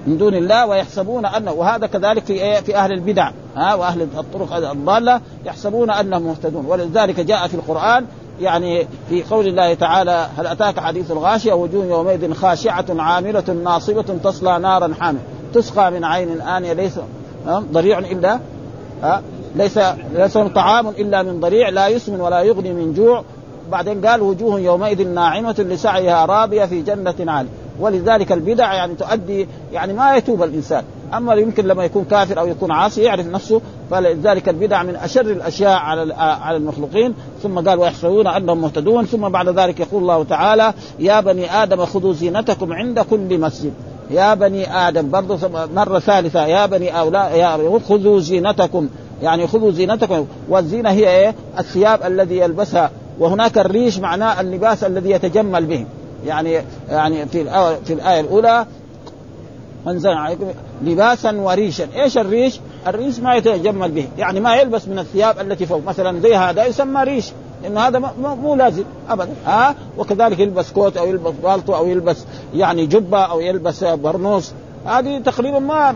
[0.08, 3.32] من دون الله ويحسبون انه وهذا كذلك في إيه؟ في أهل البدع.
[3.56, 6.66] ها وأهل الطرق الضالة يحسبون أنهم مهتدون.
[6.66, 8.06] ولذلك جاء في القرآن
[8.42, 14.60] يعني في قول الله تعالى هل أتاك حديث الغاشية؟ وجوه يومئذ خاشعة عاملة ناصبة تصلى
[14.60, 15.20] نارا حاميه
[15.54, 17.00] تسقى من عين آنية ليس
[17.48, 18.40] ضريع إلا
[19.04, 19.22] ها
[19.56, 19.80] ليس
[20.16, 23.24] ليس طعام إلا من ضريع لا يسمن ولا يغني من جوع.
[23.72, 29.94] بعدين قال وجوه يومئذ ناعمة لسعيها راضية في جنة عاليه ولذلك البدع يعني تؤدي يعني
[29.94, 30.84] ما يتوب الإنسان.
[31.14, 35.78] أما يمكن لما يكون كافر أو يكون عاصي يعرف نفسه فلذلك البدع من أشر الأشياء
[35.78, 37.14] على على المخلوقين.
[37.44, 39.06] ثم قال ويحسبون أنهم مهتدون.
[39.06, 43.74] ثم بعد ذلك يقول الله تعالى يا بني آدم خذوا زينتكم عند كل مسجد.
[44.12, 48.90] يا بني آدم برضه مرة ثالثة يا بني أولاد يا خذوا زينتكم.
[49.24, 50.26] يعني خذوا زينتكم.
[50.50, 52.92] والزينة هي إيه؟ الثياب الذي يلبسها.
[53.20, 55.86] وهناك الريش معناه اللباس الذي يتجمل به.
[56.26, 57.44] يعني يعني في
[57.86, 58.66] في الآية الأولى
[59.88, 60.46] أنزل عليكم
[60.84, 65.82] لباسا وريشا، إيش الريش؟ الريش ما يتجمل به، يعني ما يلبس من الثياب التي فوق،
[65.88, 67.32] مثلا زي هذا يسمى ريش،
[67.64, 72.18] لأن هذا مو لازم ابدا، ها؟ وكذلك يلبس كوت أو يلبس بالطو أو يلبس
[72.56, 74.52] يعني جبة أو يلبس برنوس،
[74.86, 75.92] هذه تقريبا ما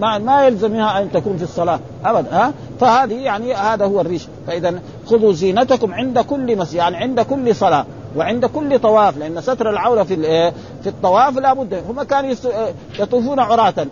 [0.00, 4.22] ما ما, يلزمها أن تكون في الصلاة ابدا ها؟ فهذه يعني هذا هو الريش.
[4.46, 9.70] فاذا خذوا زينتكم عند كل مسجد يعني عند كل صلاة وعند كل طواف لأن ستر
[9.70, 10.16] العورة في
[10.82, 12.34] في الطواف لابد هم كانوا
[12.98, 13.86] يطوفون عراة.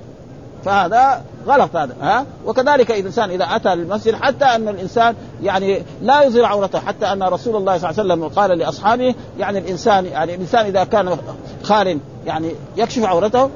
[0.64, 6.44] فهذا غلط هذا ها؟ وكذلك الإنسان إذا أتى للمسجد حتى أن الإنسان يعني لا يظهر
[6.44, 10.66] عورته حتى أن رسول الله صلى الله عليه وسلم قال لأصحابه يعني الانسان يعني الإنسان
[10.66, 11.16] إذا كان
[11.62, 13.50] خال يعني يكشف عورته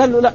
[0.00, 0.32] قال له لا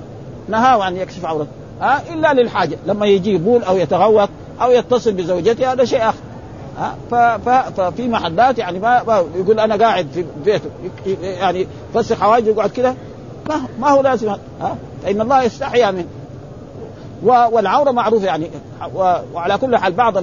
[0.50, 1.50] نهاه عن يكشف عورته.
[1.82, 2.78] ها إلا للحاجة.
[2.88, 4.30] لما يجي بول أو يتغوط
[4.62, 6.18] أو يتصل بزوجته هذا شيء آخر.
[6.78, 7.38] ها
[7.78, 10.70] ففي محلات يعني ما, يقول أنا قاعد في بيته.
[11.22, 12.96] يعني فسخ حواجبه يقعد كده.
[13.50, 14.30] ما ما هو لازم.
[14.62, 16.08] ها فإن الله يستحيا منه
[17.24, 18.50] والعورة معروفة يعني.
[19.34, 20.18] وعلى كل حال بعض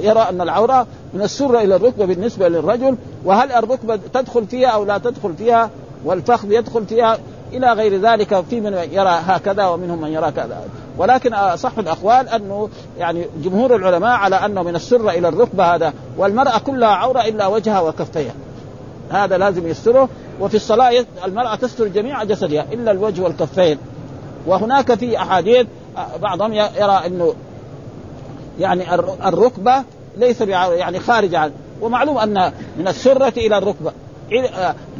[0.00, 2.96] يرى أن العورة من السره إلى الركبة بالنسبة للرجل.
[3.24, 5.70] وهل الركبة تدخل فيها أو لا تدخل فيها؟
[6.04, 7.18] والفخذ يدخل فيها؟
[7.52, 10.60] إلى غير ذلك في من يرى هكذا ومنهم من يرى كذا.
[10.98, 16.58] ولكن أصح الأقوال أنه يعني جمهور العلماء على أنه من السره إلى الركبة هذا والمرأة
[16.58, 18.34] كلها عورة إلا وجهها وكفيها
[19.10, 20.08] هذا لازم يستره.
[20.40, 23.78] وفي الصلاة المرأة تستر جميع جسدها إلا الوجه والكفين.
[24.46, 25.66] وهناك في أحاديث
[26.22, 27.34] بعضهم يرى إنه
[28.60, 28.94] يعني
[29.28, 29.84] الركبة
[30.16, 33.92] ليس يعني خارج عن ومعلوم أن من السرة إلى الركبة.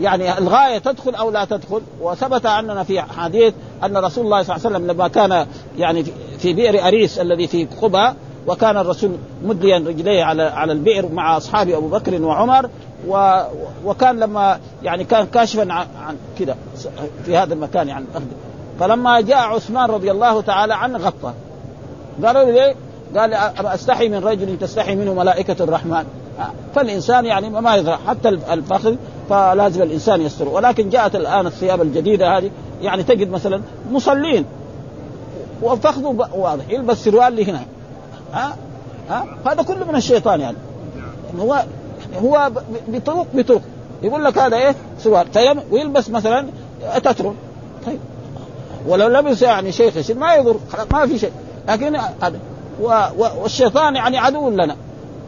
[0.00, 1.80] يعني الغاية تدخل أو لا تدخل.
[2.00, 5.46] وثبت عننا في حديث أن رسول الله صلى الله عليه وسلم لما كان
[5.78, 6.04] يعني
[6.38, 8.12] في بئر أريس الذي في قبى
[8.46, 9.10] وكان الرسول
[9.44, 12.70] مديا رجليه على على البئر مع اصحابه أبو بكر وعمر
[13.08, 13.40] و...
[13.84, 16.56] وكان لما يعني كان كاشفا عن, عن كذا
[17.24, 18.04] في هذا المكان يعني
[18.80, 21.32] فلما جاء عثمان رضي الله تعالى عنه غطى.
[22.24, 22.74] قالوا له ليه؟
[23.16, 23.34] قال
[23.66, 26.04] أستحي من رجل تستحي منه ملائكة الرحمن.
[26.74, 28.96] فالإنسان يعني ما يظهر حتى الفخذ
[29.30, 30.48] فلازم الإنسان يستر.
[30.48, 32.50] ولكن جاءت الآن الثياب الجديدة هذه
[32.82, 34.44] يعني تجد مثلا مصلين.
[35.62, 37.60] وفخذه واضح يلبس سروال لهنا.
[38.32, 38.56] ها؟
[39.10, 40.56] ها؟ هذا كله من الشيطان يعني.
[41.40, 41.64] هو
[42.22, 42.50] هو
[42.88, 43.62] بطرق بطرق.
[44.02, 45.26] يقول لك هذا إيه؟ سروال.
[45.70, 46.46] ويلبس مثلا
[46.94, 47.32] تتر
[47.86, 47.98] طيب.
[48.86, 50.56] ولو لبس يعني شيخ ما يضر
[50.92, 51.32] ما في شيء.
[51.68, 52.38] لكن هذا.
[53.18, 54.76] والشيطان يعني عدو لنا.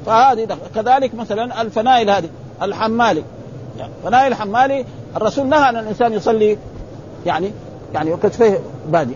[0.06, 2.28] فهذه كذلك مثلا الفنائل هذه
[2.62, 3.22] الحمالي.
[3.78, 4.84] يعني فنائل الحمالي
[5.16, 6.58] الرسول نهى ان الإنسان يصلي
[7.26, 7.50] يعني
[7.94, 9.14] يعني وكتفيه بادي.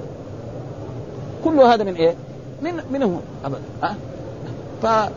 [1.45, 2.15] كل هذا من إيه؟
[2.63, 3.61] من منه ابدا.
[3.83, 3.97] ها؟
[4.83, 5.11] ف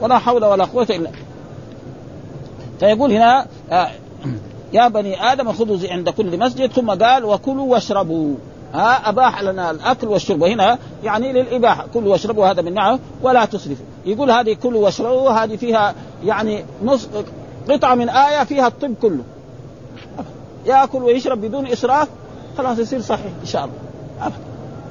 [0.00, 1.10] ولا حول ولا قوة إلا
[2.80, 3.88] فيقول هنا آه،
[4.72, 8.34] يا بني آدم خذوا عند كل مسجد ثم قال وكلوا واشربوا.
[8.74, 10.42] ها أباح لنا الأكل والشرب.
[10.42, 11.86] وهنا يعني للإباحة.
[11.94, 13.86] كلوا واشربوا هذا من نعم ولا تسرفوا.
[14.06, 17.08] يقول هذه كلوا واشربوا هذه فيها يعني نص
[17.70, 19.22] قطعة من آية فيها الطب كله.
[20.66, 22.08] يأكل ويشرب بدون إسراف
[22.58, 24.32] خلاص يصير صحيح إن شاء الله.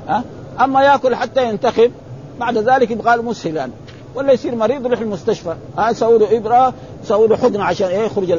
[0.08, 0.24] ها؟
[0.64, 1.92] أما يأكل حتى ينتخب
[2.40, 3.72] بعد ذلك يبغى له مسهل يعني
[4.16, 5.56] ولا يصير مريض يروح المستشفى.
[5.78, 8.32] ها يسوي له إبرة يسوي له حقنه عشان يخرج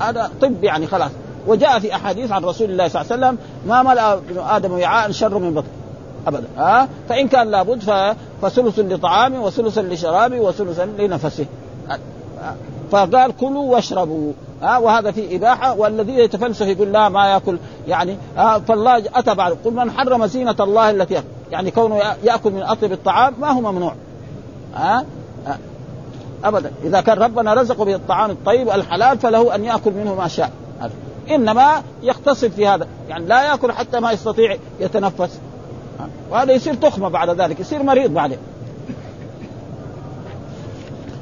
[0.00, 1.10] هذا طب يعني خلاص.
[1.46, 5.10] وجاء في أحاديث عن رسول الله صلى الله عليه وسلم ما ملأ ابن آدم وعاء
[5.10, 5.66] شر من بطن.
[6.26, 6.44] أبدا.
[6.56, 7.82] ها فإن كان لابد
[8.42, 11.46] فثلث لطعامه وثلث لشرابه وثلث لنفسه.
[12.90, 14.32] فقال كلوا واشربوا.
[14.62, 17.58] ها وهذا في إباحة والذي يتفلسف يقول لا ما يأكل.
[17.88, 19.56] يعني ها فالله أتى بعد.
[19.64, 21.22] قل من حرم زينة الله التي.
[21.50, 23.94] يعني كونه يأكل من أطيب الطعام ما هو ممنوع.
[24.74, 25.04] ها
[26.44, 26.72] أبدا.
[26.84, 30.50] إذا كان ربنا رزقه بالطعام الطيب الحلال فله أن يأكل منه ما شاء.
[31.34, 35.38] إنما يقتصد في هذا يعني لا يأكل حتى ما يستطيع يتنفس.
[36.30, 38.38] وهذا يصير تخمة بعد ذلك يصير مريض بعدين.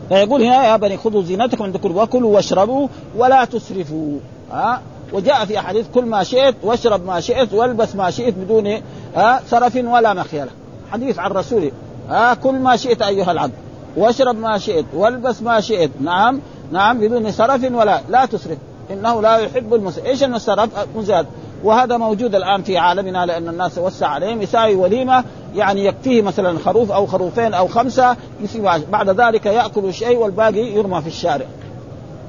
[0.09, 4.18] فيقول هنا يا بني خذوا زينتكم عند كل وكلوا واشربوا ولا تسرفوا.
[4.53, 8.81] ها؟ وجاء في أحاديث كل ما شئت واشرب ما شئت والبس ما شئت بدون
[9.16, 10.51] ها سرف ولا مخيله
[10.92, 11.71] حديث عن رسوله
[12.09, 13.53] ها كل ما شئت أيها العبد
[13.97, 15.90] واشرب ما شئت والبس ما شئت.
[16.01, 16.40] نعم
[16.73, 18.59] نعم بدون سرف ولا لا تسرف.
[18.90, 21.27] إنه لا يحب المسرف إيش السرف مزاد
[21.64, 24.42] وهذا موجود الآن في عالمنا لأن الناس وسع عليهم.
[24.42, 25.24] يساوي وليمة
[25.55, 28.16] يعني يكفيه مثلا خروف أو خروفين أو خمسة
[28.92, 31.46] بعد ذلك يأكل شيء والباقي يرمى في الشارع.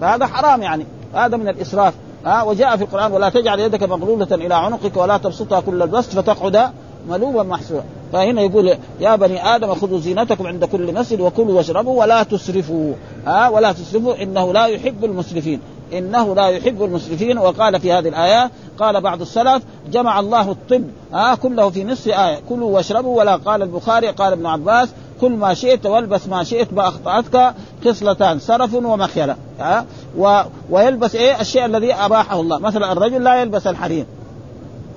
[0.01, 0.85] فهذا حرام يعني.
[1.13, 1.93] هذا من الإسراف.
[2.25, 6.71] ها؟ وجاء في القرآن ولا تجعل يدك مغلولة إلى عنقك ولا تبسطها كل البسط فتقعد
[7.09, 7.83] ملوما محسورا.
[8.13, 12.93] فهنا يقول يا بني آدم خذوا زينتكم عند كل مسجد وكلوا واشربوا ولا تسرفوا.
[13.25, 15.59] ها؟ ولا تسرفوا إنه لا يحب المسرفين.
[15.93, 21.35] إنه لا يحب المسرفين وقال في هذه الآية قال بعض السلف جمع الله الطب ها
[21.35, 22.39] كله في نصف آية.
[22.49, 24.89] كلوا واشربوا ولا قال البخاري قال ابن عباس
[25.21, 27.53] كل ما شئت والبس ما شئت ما اخطاتك
[27.85, 29.85] خصلتان سرف ومخيلة ها.
[30.17, 30.41] و...
[30.69, 32.59] ويلبس إيه؟ الشيء الذي أباحه الله.
[32.59, 34.05] مثلا الرجل لا يلبس الحرير.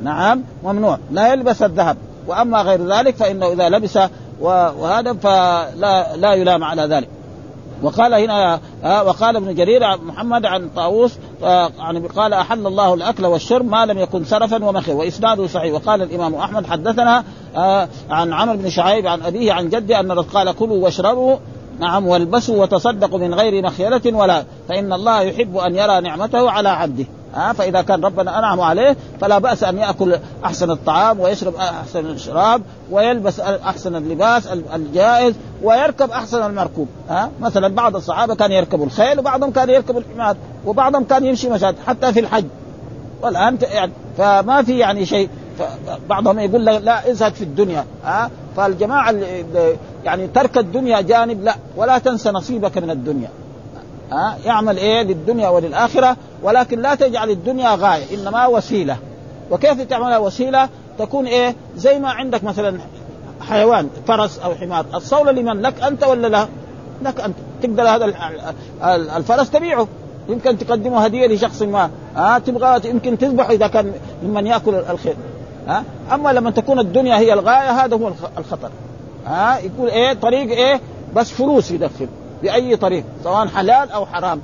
[0.02, 0.98] نعم ممنوع.
[1.10, 1.96] لا يلبس الذهب.
[2.26, 3.98] وأما غير ذلك فإنه إذا لبس
[4.40, 7.08] وهذا فلا لا يلام على ذلك.
[7.82, 13.66] وقال هنا آه وقال ابن جرير محمد عن طاووس يعني قال أحل الله الأكل والشرب
[13.66, 15.74] ما لم يكن سرفا ومخير وإسناده صحيح.
[15.74, 17.24] وقال الإمام أحمد حدثنا
[17.56, 21.36] آه عن عمرو بن شعيب عن أبيه عن جده أن قال كلوا واشربوا
[21.78, 27.06] نعم والبسوا وتصدقوا من غير مخيلة ولا فإن الله يحب أن يرى نعمته على عبده.
[27.34, 32.62] ها فإذا كان ربنا أنعم عليه فلا بأس أن يأكل أحسن الطعام ويشرب أحسن الشراب
[32.90, 39.50] ويلبس أحسن اللباس الجائز ويركب أحسن المركوب ها؟ مثلا بعض الصحابة كان يركبوا الخيل وبعضهم
[39.50, 42.44] كان يركب الحمار وبعضهم كان يمشي مشاهد حتى في الحج.
[43.22, 45.28] والآن يعني فما في يعني شيء
[46.08, 51.98] بعضهم يقول لا ازهد في الدنيا ها؟ فالجماعة اللي يعني ترك الدنيا جانب لا ولا
[51.98, 53.28] تنسى نصيبك من الدنيا.
[54.12, 58.96] ها يعمل إيه؟ للدنيا وللآخرة ولكن لا تجعل الدنيا غاية إنما وسيلة.
[59.50, 62.78] وكيف تعملها وسيلة؟ تكون إيه؟ زي ما عندك مثلا
[63.40, 66.46] حيوان فرس أو حمار الصولة لمن؟ لك أنت ولا لا؟
[67.02, 67.36] لك أنت.
[67.62, 68.14] تقدر هذا
[69.16, 69.88] الفرس تبيعه.
[70.28, 71.90] يمكن تقدمه هدية لشخص ما.
[72.16, 73.92] ها تبغى يمكن تذبحه إذا كان
[74.22, 75.16] ممن يأكل الخير.
[75.68, 78.70] ها؟ أما لما تكون الدنيا هي الغاية هذا هو الخطر.
[79.26, 80.80] ها؟ يقول إيه؟ طريق إيه؟
[81.14, 82.08] بس فلوس يدخل.
[82.42, 84.40] بأي طريق سواء حلال أو حرام.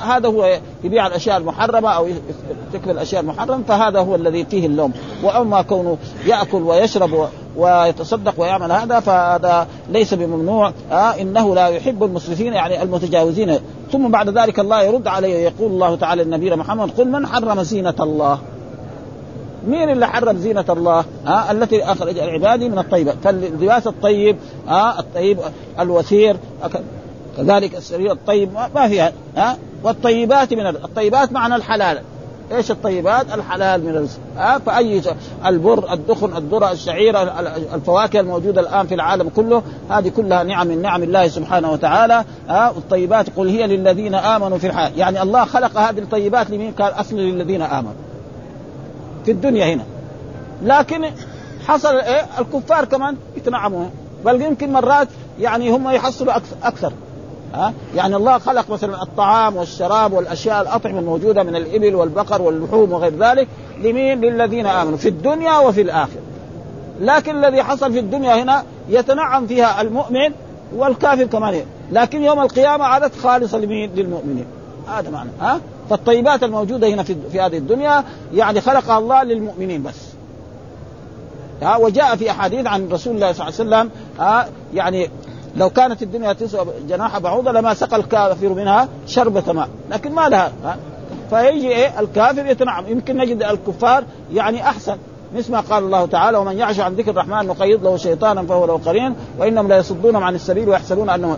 [0.00, 4.92] هذا هو يبيع الأشياء المحرمة أو يرتكب الأشياء المحرمة فهذا هو الذي فيه اللوم.
[5.22, 10.72] وأما كونه يأكل ويشرب ويتصدق ويعمل هذا فهذا ليس بممنوع.
[10.92, 13.58] آه إنه لا يحب المسرفين يعني المتجاوزين.
[13.92, 17.94] ثم بعد ذلك الله يرد عليه يقول الله تعالى للنبي محمد قل من حرم زينة
[18.00, 18.38] الله؟
[19.66, 24.36] مين اللي حرم زينة الله؟ ها التي أخرج العباد من الطيبة، فاللباس الطيب
[24.68, 25.38] ها الطيب
[25.80, 26.36] الوثير
[27.36, 31.98] كذلك السرير الطيب ما فيها ها والطيبات من الطيبات معنى الحلال
[32.52, 35.02] إيش الطيبات؟ الحلال من الرزق ها فأي
[35.46, 37.22] البر، الدخن، الذرة، الشعير،
[37.74, 42.70] الفواكه الموجودة الآن في العالم كله هذه كلها نعم من نعم الله سبحانه وتعالى ها
[42.70, 47.16] الطيبات قل هي للذين آمنوا في الحياة، يعني الله خلق هذه الطيبات لمين؟ قال أصل
[47.16, 47.92] للذين آمنوا.
[49.24, 49.84] في الدنيا هنا.
[50.62, 51.04] لكن
[51.66, 53.86] حصل إيه؟ الكفار كمان يتنعموا
[54.24, 55.08] بل يمكن مرات
[55.40, 56.92] يعني هم يحصلوا أكثر
[57.54, 63.12] ها يعني الله خلق مثلا الطعام والشراب والأشياء الأطعمة الموجودة من الإبل والبقر واللحوم وغير
[63.18, 63.48] ذلك
[63.82, 66.20] لمين؟ للذين آمنوا في الدنيا وفي الآخرة.
[67.00, 70.32] لكن الذي حصل في الدنيا هنا يتنعم فيها المؤمن
[70.76, 74.46] والكافر كمان لكن يوم القيامة عادت خالصة لمين؟ للمؤمنين.
[74.88, 80.14] هذا معنى ها؟ فالطيبات الموجودة هنا في, في هذه الدنيا يعني خلقها الله للمؤمنين بس.
[81.62, 85.10] ها وجاء في أحاديث عن رسول الله صلى الله عليه وسلم ها يعني
[85.56, 89.68] لو كانت الدنيا تسوى جناح بعوضة لما سقى الكافر منها شربة ماء.
[89.90, 90.52] لكن ما لها
[91.30, 92.84] فيجي إيه؟ الكافر يتنعم.
[92.88, 94.96] يمكن نجد الكفار يعني أحسن.
[95.36, 98.80] مثل ما قال الله تعالى ومن يعش عن ذكر الرحمن نقيض له شيطانا فهو له
[98.86, 101.36] قرين وإنهم لا يصدونهم عن السبيل ويحسبون انهم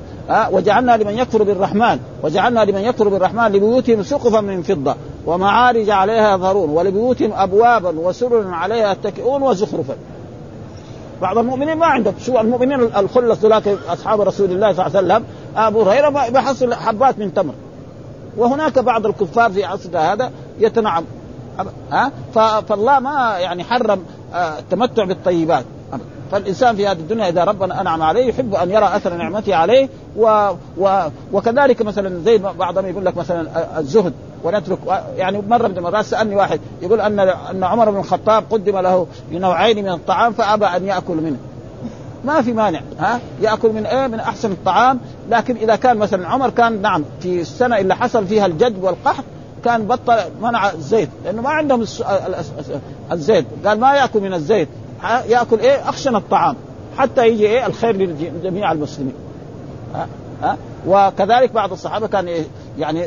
[0.51, 4.95] وجعلنا لمن يكفر بالرحمن وجعلنا لمن يكفر بالرحمن لبيوتهم سقفا من فضة
[5.27, 9.95] ومعارج عليها يظهرون ولبيوتهم أبوابا وسرر عليها يتكئون وزخرفا.
[11.23, 12.15] بعض المؤمنين ما عندهم.
[12.27, 15.25] شو المؤمنين الخلص ذولاك أصحاب رسول الله صلى الله عليه وسلم؟
[15.57, 17.55] أبو هريرة بحصل حبات من تمر.
[18.37, 21.05] وهناك بعض الكفار في عصر هذا يتنعم.
[21.93, 24.03] ها؟ فالله ما يعني حرم
[24.35, 25.65] التمتع بالطيبات.
[26.33, 30.51] فالإنسان في هذه الدنيا إذا ربنا أنعم عليه يحب أن يرى أثر نعمته عليه و
[30.79, 31.01] و
[31.33, 34.13] وكذلك مثلا زي بعضهم يقول لك مثلا الزهد
[34.45, 34.79] ونترك
[35.17, 39.85] يعني مرة من المرات سألني واحد يقول أن أن عمر بن الخطاب قدم له نوعين
[39.85, 41.37] من الطعام فأبى أن يأكل منه.
[42.25, 45.01] ما في مانع ها؟ يأكل من إيه؟ من أحسن الطعام.
[45.31, 49.25] لكن إذا كان مثلا عمر كان نعم في السنة اللي حصل فيها الجد والقحط
[49.65, 51.85] كان بطل منع الزيت لأنه ما عندهم
[53.13, 53.47] الزيت.
[53.67, 54.69] قال ما يأكل من الزيت.
[55.29, 56.57] ياكل إيه؟ اخشن الطعام.
[56.99, 59.15] حتى يجي إيه؟ الخير لجميع المسلمين.
[59.95, 60.09] ها؟
[60.43, 62.29] ها؟ وكذلك بعض الصحابة كان
[62.79, 63.07] يعني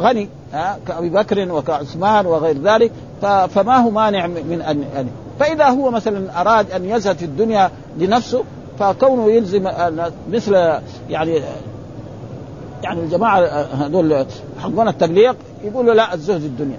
[0.00, 2.92] غني ها؟ كأبي بكر وكعثمان وغير ذلك.
[3.20, 5.08] فما هو مانع من ان يعني
[5.40, 8.44] فإذا هو مثلا أراد أن يزهد في الدنيا لنفسه
[8.78, 9.68] فكونه يلزم
[10.30, 10.54] مثل
[11.10, 11.42] يعني
[12.82, 14.26] يعني الجماعة هذول
[14.58, 15.34] حقون التبليغ
[15.64, 16.78] يقولوا لا الزهد الدنيا.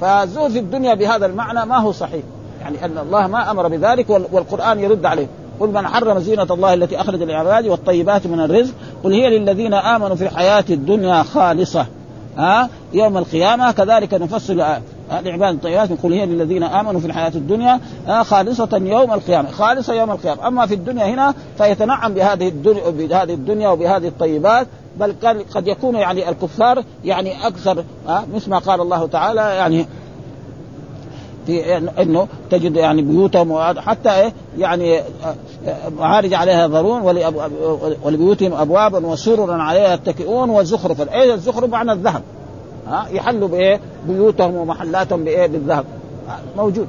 [0.00, 2.22] فالزهد في الدنيا بهذا المعنى ما هو صحيح.
[2.66, 5.26] يعني أن الله ما أمر بذلك والقرآن يرد عليه.
[5.60, 10.16] قل من حرم زينة الله التي أخرج للعباد والطيبات من الرزق قل هي للذين آمنوا
[10.16, 11.86] في الحياة الدنيا خالصة.
[12.36, 14.56] ها؟ يوم القيامة كذلك نفصل
[15.24, 17.80] لعباد الطيبات قل هي للذين آمنوا في الحياة الدنيا
[18.22, 19.50] خالصة يوم القيامة.
[19.50, 20.48] خالصة يوم القيامة.
[20.48, 24.66] أما في الدنيا هنا فيتنعم بهذه الدنيا بهذه الدنيا وبهذه الطيبات
[25.00, 25.14] بل
[25.54, 27.84] قد يكون يعني الكفار يعني أكثر
[28.34, 29.86] مثل ما قال الله تعالى يعني
[31.46, 35.00] في إنه تجد يعني بيوتهم حتى إيه يعني
[35.98, 37.02] معارج عليها يظهرون
[38.04, 42.22] ولبيوتهم ابوابا وسررا عليها يتكئون وزخرفا، إيه الزخرف؟ معنى الذهب.
[42.88, 45.84] ها يحلوا بإيه؟ بيوتهم ومحلاتهم بإيه؟ بالذهب.
[46.56, 46.86] موجود.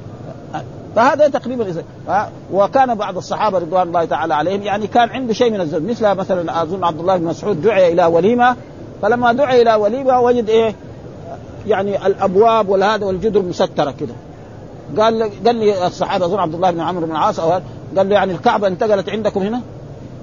[0.96, 1.84] فهذا تقريبا
[2.54, 6.62] وكان بعض الصحابة رضوان الله تعالى عليهم يعني كان عنده شيء من الزهد مثل مثلا
[6.62, 8.56] أظن عبد الله بن مسعود دعي إلى وليمة.
[9.02, 10.76] فلما دعي إلى وليمة وجد إيه؟
[11.68, 14.14] يعني الأبواب والهذا والجدر مسكره كده.
[15.00, 17.62] قال قال لي الصحابة أظن عبد الله بن عمرو بن العاص قال
[17.96, 19.62] له يعني الكعبة انتقلت عندكم هنا؟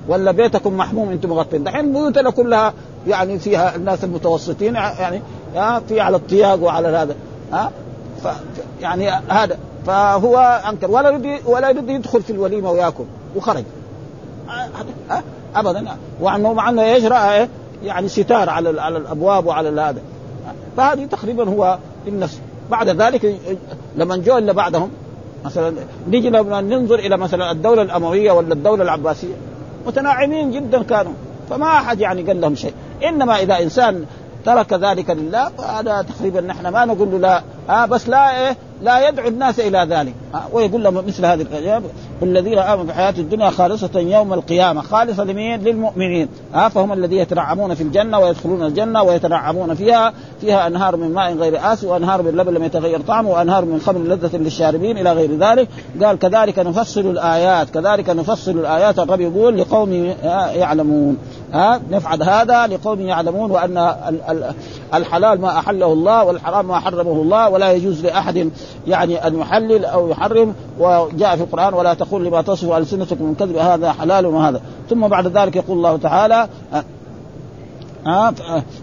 [0.09, 2.73] ولا بيتكم محموم أنتم مغطين؟ دحين بيوتنا كلها
[3.07, 5.23] يعني فيها الناس المتوسطين يعني
[5.89, 7.17] في على الطياق وعلى هذا
[7.53, 7.71] ها
[8.23, 8.29] ف
[8.81, 10.91] يعني هذا فهو أنكر.
[10.91, 13.05] ولا يريد ولا يريد يدخل في الوليمة وياكل
[13.37, 13.65] وخرج.
[15.11, 15.23] أه؟
[15.57, 15.87] ابدا.
[16.21, 17.49] وانه مع انه يجرى
[17.83, 20.01] يعني ستار على على الأبواب وعلى هذا.
[20.77, 22.41] فهذه تقريبا هو النفس
[22.71, 23.37] بعد ذلك
[23.97, 24.91] لما جو إلا بعدهم.
[25.45, 25.75] مثلا
[26.09, 29.35] نيجي ننظر إلى مثلا الدولة الأموية ولا الدولة العباسية
[29.87, 31.13] متناعمين جدا كانوا
[31.51, 32.75] فما أحد يعني قال لهم شيء.
[33.09, 34.05] إنما إذا إنسان
[34.45, 37.43] ترك ذلك لله فهذا تقريبا نحن ما نقول له لا.
[37.71, 40.15] آه بس لا إيه لا يدعو الناس إلى ذلك.
[40.53, 41.83] ويقول لهم مثل هذه الأيام
[42.21, 44.83] والذين آمنوا في الحياة الدنيا خالصة يوم القيامة.
[44.83, 46.29] خالصة لمين؟ للمؤمنين.
[46.55, 50.13] ها فهم الذين يتنعمون في الجنة ويدخلون الجنة ويتنعمون فيها.
[50.41, 53.99] فيها أنهار من ماء غير آس وأنهار من لبن لم يتغير طعمه وأنهار من خمر
[53.99, 55.69] لذة للشاربين إلى غير ذلك.
[56.03, 58.99] قال كذلك نفصل الآيات كذلك نفصل الآيات.
[58.99, 60.15] الرب يقول لقوم
[60.55, 61.17] يعلمون.
[61.53, 63.95] ها نفعل هذا لقوم يعلمون وأن
[64.95, 68.51] الحلال ما أحله الله والحرام ما حرمه الله ولا يجوز لأحد
[68.87, 73.57] يعني أن يحلل أو يحرم وجاء في القرآن ولا تقول لما تصف ألسنتكم من كذب
[73.57, 74.61] هذا حلال وهذا
[74.91, 76.49] ثم بعد ذلك يقول الله تعالى
[78.07, 78.35] آه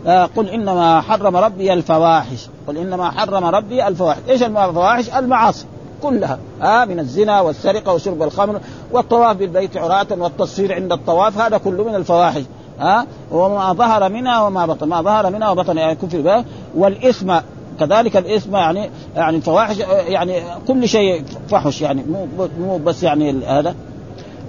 [0.07, 4.19] آه قل إنما حرم ربي الفواحش قل إنما حرم ربي الفواحش.
[4.29, 5.65] إيش الفواحش؟ المعاصي
[6.01, 8.59] كلها آه من الزنا والسرقة وشرب الخمر
[8.91, 12.43] والطواف بالبيت عراة والتصوير عند الطواف هذا كله من الفواحش
[12.79, 14.87] ها وما ظهر منها وما بطن.
[14.87, 16.43] ما ظهر منها وبطن يعني كفر
[16.75, 17.33] والإثم
[17.79, 22.27] كذلك الاثم يعني يعني الفواحش يعني كل شيء فحش يعني مو
[22.59, 23.75] مو بس يعني هذا.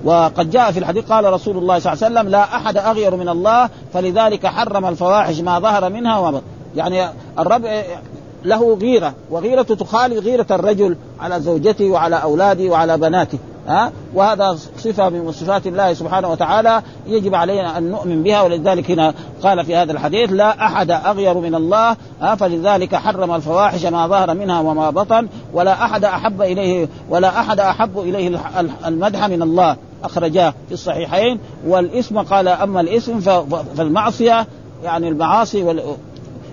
[0.05, 3.29] وقد جاء في الحديث قال رسول الله صلى الله عليه وسلم لا أحد أغير من
[3.29, 6.43] الله فلذلك حرم الفواحش ما ظهر منها وما
[6.77, 7.09] يعني
[7.39, 7.65] الرب
[8.45, 13.39] له غيرة وغيرة تخالف غيرة الرجل على زوجته وعلى أولاده وعلى بناته.
[13.69, 18.43] ها؟ وهذا صفة من صفات الله سبحانه وتعالى يجب علينا أن نؤمن بها.
[18.43, 23.85] ولذلك هنا قال في هذا الحديث لا أحد أغير من الله ها؟ فلذلك حرم الفواحش
[23.85, 28.41] ما ظهر منها وما بطن ولا أحد أحب إليه ولا أحد أحب إليه
[28.87, 29.77] المدح من الله.
[30.05, 31.39] أخرجاه في الصحيحين.
[31.67, 33.21] والإثم قال أما الإثم
[33.77, 34.47] فالمعصية
[34.85, 35.63] يعني المعاصي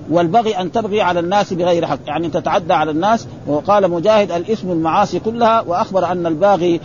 [0.09, 1.99] والبغي أن تبغي على الناس بغير حق.
[2.07, 3.27] يعني تتعدى على الناس.
[3.47, 6.79] وقال مجاهد الإثم المعاصي كلها وأخبر أن الباغي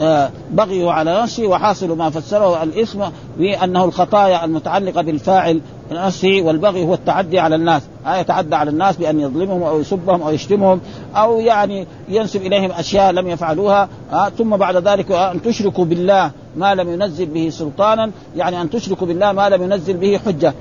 [0.00, 3.00] آه، بغيه على نفسه وحاصل ما فسره الإثم
[3.38, 5.60] بانه الخطايا المتعلقة بالفاعل
[5.92, 7.82] نفسه والبغي هو التعدي على الناس.
[8.06, 10.80] يتعدى على الناس بأن يظلمهم أو يسبهم أو يشتمهم
[11.16, 13.88] أو يعني ينسب إليهم أشياء لم يفعلوها.
[14.12, 19.06] آه ثم بعد ذلك أن تشركوا بالله ما لم ينزل به سلطانا يعني أن تشركوا
[19.06, 20.54] بالله ما لم ينزل به حجة.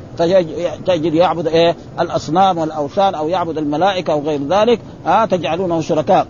[0.86, 4.80] تجد يعبد إيه؟ الأصنام والأوثان أو يعبد الملائكة أو غير ذلك.
[5.08, 6.28] آه تجعلونه شركاء.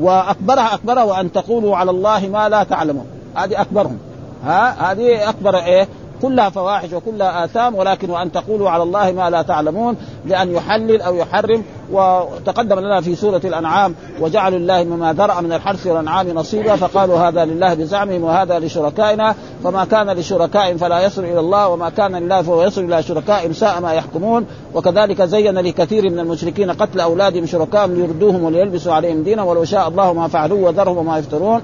[0.00, 3.06] وأكبرها اكبرها وان تقولوا على الله ما لا تعلمون.
[3.34, 3.98] هذه أكبرهم.
[4.44, 5.88] ها؟ هذه أكبر إيه؟
[6.22, 11.14] كلها فواحش وكلها آثام ولكن وأن تقولوا على الله ما لا تعلمون بأن يحلل أو
[11.16, 11.62] يحرم
[11.92, 17.44] وتقدم لنا في سورة الأنعام وجعلوا الله مما ذرأ من الحرث والأنعام نصيبا فقالوا هذا
[17.44, 22.62] لله بزعمهم وهذا لشركائنا فما كان لشركاء فلا يصل إلى الله وما كان لله فهو
[22.62, 28.44] يصل إلى شركائهم ساء ما يحكمون وكذلك زين لكثير من المشركين قتل أولادهم شركائهم ليردوهم
[28.44, 31.62] وليلبسوا عليهم دينا ولو شاء الله ما فعلوه وذرهم وما يفترون.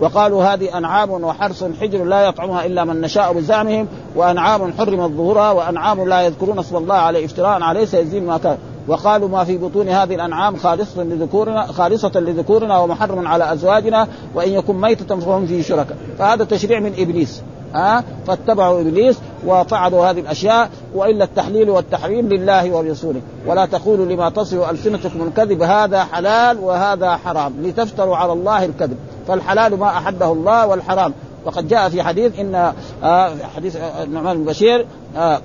[0.00, 6.08] وقالوا هذه أنعام وحرث حجر لا يطعمها إلا من نشاء بزعمهم وأنعام حرمت ظهورها وأنعام
[6.08, 8.58] لا يذكرون اسم الله عليه افتراء عليه سيزيد ما كان.
[8.88, 14.80] وقالوا ما في بطون هذه الأنعام خالصة لذكورنا خالصة لذكورنا ومحرم على أزواجنا وإن يكن
[14.80, 15.96] ميتة فهم فيه شركاء.
[16.18, 17.42] فهذا تشريع من إبليس.
[17.74, 24.70] ها؟ فاتبعوا إبليس وفعلوا هذه الأشياء وإلا التحليل والتحريم لله ولرسوله ولا تقولوا لما تصف
[24.70, 27.52] ألسنتكم الكذب هذا حلال وهذا حرام.
[27.62, 28.96] لتفتروا على الله الكذب.
[29.28, 31.12] فالحلال ما أحبه الله والحرام.
[31.44, 35.40] وقد جاء في حديث إن آه حديث النعمان بن بشير آه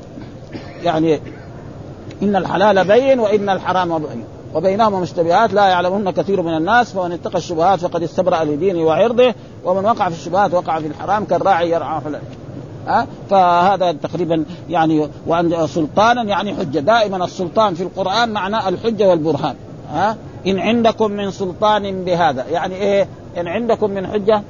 [0.84, 1.19] يعني
[2.24, 4.24] إن الحلال بين وإن الحرام بين.
[4.56, 9.34] وبينهما مشتبهات لا يعلمهن كثير من الناس فمن اتقى الشبهات فقد استبرأ لدينه وعرضه
[9.66, 12.22] ومن وقع في الشبهات وقع في الحرام كالراعي يرعى حلال.
[12.88, 16.80] ها؟ فهذا تقريبا يعني وأن سلطانا يعني حجة.
[16.80, 19.56] دائما السلطان في القرآن معناه الحجة والبرهان.
[19.93, 22.45] ها؟ إن عندكم من سلطان بهذا.
[22.45, 24.41] يعني إيه؟ إن عندكم من حجة.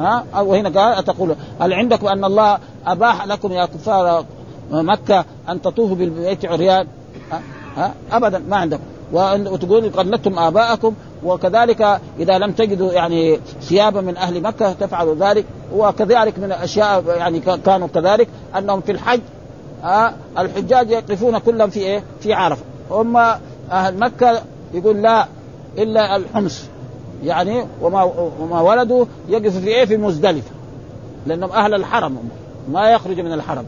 [0.00, 4.24] ها؟ أو هنا قال تقول هل عندكم أن الله أباح لكم يا كفار
[4.70, 6.86] مكة أن تطوفوا بالبيت عريان؟
[7.76, 8.93] ها؟ ابدا ما عندكم.
[9.12, 10.94] وتقول قلدتم آباءكم
[11.24, 15.44] وكذلك إذا لم تجدوا يعني ثيابا من أهل مكة تفعلوا ذلك
[15.74, 18.28] وكذلك من الأشياء يعني كانوا كذلك
[18.58, 19.20] أنهم في الحج
[19.82, 22.62] ها الحجاج يقفون كلهم في إيه؟ في عرفة.
[22.90, 23.16] هم
[23.70, 24.40] أهل مكة
[24.74, 25.26] يقول لا
[25.78, 26.62] إلا الحمص
[27.24, 28.02] يعني وما
[28.40, 30.50] وما ولدوا يقف في إيه؟ في مزدلفة
[31.26, 32.18] لأنهم أهل الحرم
[32.68, 33.64] ما يخرج من الحرم.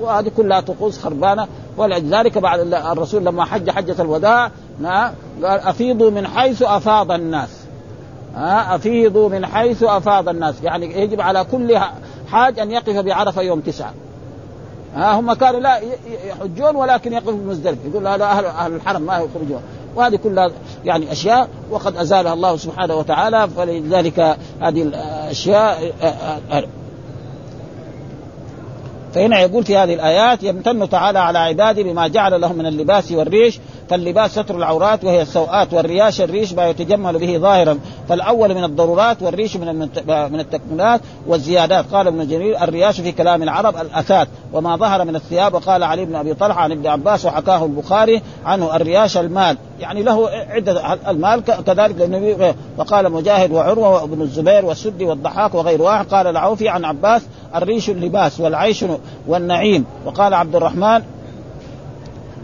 [0.00, 1.46] وهذه كلها طقوس خربانة.
[1.76, 4.50] ولذلك بعد الرسول لما حج حجة الوداع
[4.84, 5.12] قال
[5.42, 7.48] أفيضوا من حيث أفاض الناس.
[8.36, 10.54] أفيضوا من حيث أفاض الناس.
[10.62, 11.78] يعني يجب على كل
[12.30, 13.92] حاج أن يقف بعرفة يوم تسعة.
[14.94, 15.80] ها هم كانوا لا
[16.26, 19.62] يحجون ولكن يقفوا بمزدلفه يقول هذا أهل أهل الحرم ما يخرجون.
[19.96, 20.50] وهذه كلها
[20.84, 23.48] يعني أشياء وقد أزالها الله سبحانه وتعالى.
[23.48, 25.92] فلذلك هذه الأشياء
[29.14, 33.60] فهنا يقول في هذه الآيات يمتن تعالى على عباده بما جعل لهم من اللباس والريش
[33.90, 39.56] فاللباس ستر العورات وهي السوءات والرياش الريش ما يتجمل به ظاهرا فالأول من الضرورات والريش
[39.56, 41.84] من من التكملات والزيادات.
[41.92, 45.54] قال ابن جرير الرياش في كلام العرب الأثاث وما ظهر من الثياب.
[45.54, 49.56] وقال علي بن أبي طلحة عن ابن عباس وحكاه البخاري عنه الرياش المال.
[49.82, 56.06] يعني له عدة المال كذلك للنبي وقال مجاهد وعروة وابن الزبير والسدي والضحاك وغير واحد
[56.06, 57.22] قال العوفي عن عباس
[57.54, 58.84] الريش اللباس والعيش
[59.26, 61.02] والنعيم وقال عبد الرحمن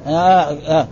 [0.07, 0.11] آه
[0.69, 0.87] آه.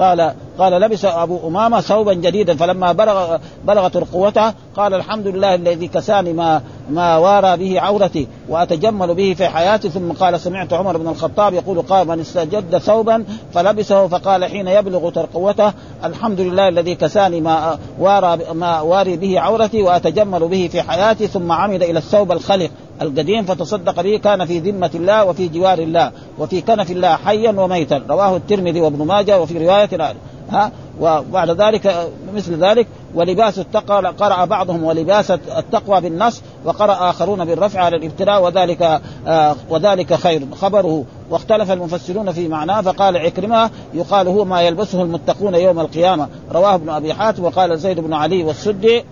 [0.00, 5.88] قال قال لبس أبو أمامة ثوبا جديدا فلما بلغ بلغت رقوته قال الحمد لله الذي
[5.88, 9.88] كساني ما ما وارى به عورتي وأتجمل به في حياتي.
[9.88, 13.24] ثم قال سمعت عمر بن الخطاب يقول قال من استجد ثوبا
[13.54, 14.08] فلبسه.
[14.08, 15.72] فقال حين يبلغ ترقوته
[16.04, 21.26] الحمد لله الذي كساني ما وارى ما واري به عورتي وأتجمل به في حياتي.
[21.26, 22.70] ثم عمد إلى الثوب الخلق.
[23.02, 28.02] القديم فتصدق به كان في ذمة الله وفي جوار الله وفي كنف الله حيا وميتا.
[28.08, 30.14] رواه الترمذي وابن ماجه وفي رواية
[30.50, 37.80] ها؟ وبعد ذلك مثل ذلك ولباس التقوى قرأ بعضهم ولباس التقوى بالنص وقرأ آخرون بالرفع
[37.80, 40.42] على الابتلاء وذلك آه وذلك خير.
[40.60, 46.28] خبره واختلف المفسرون في معناه فقال عكرمة يقال هو ما يلبسه المتقون يوم القيامة.
[46.52, 49.04] رواه ابن أبي حاتم وقال زيد بن علي والسدي.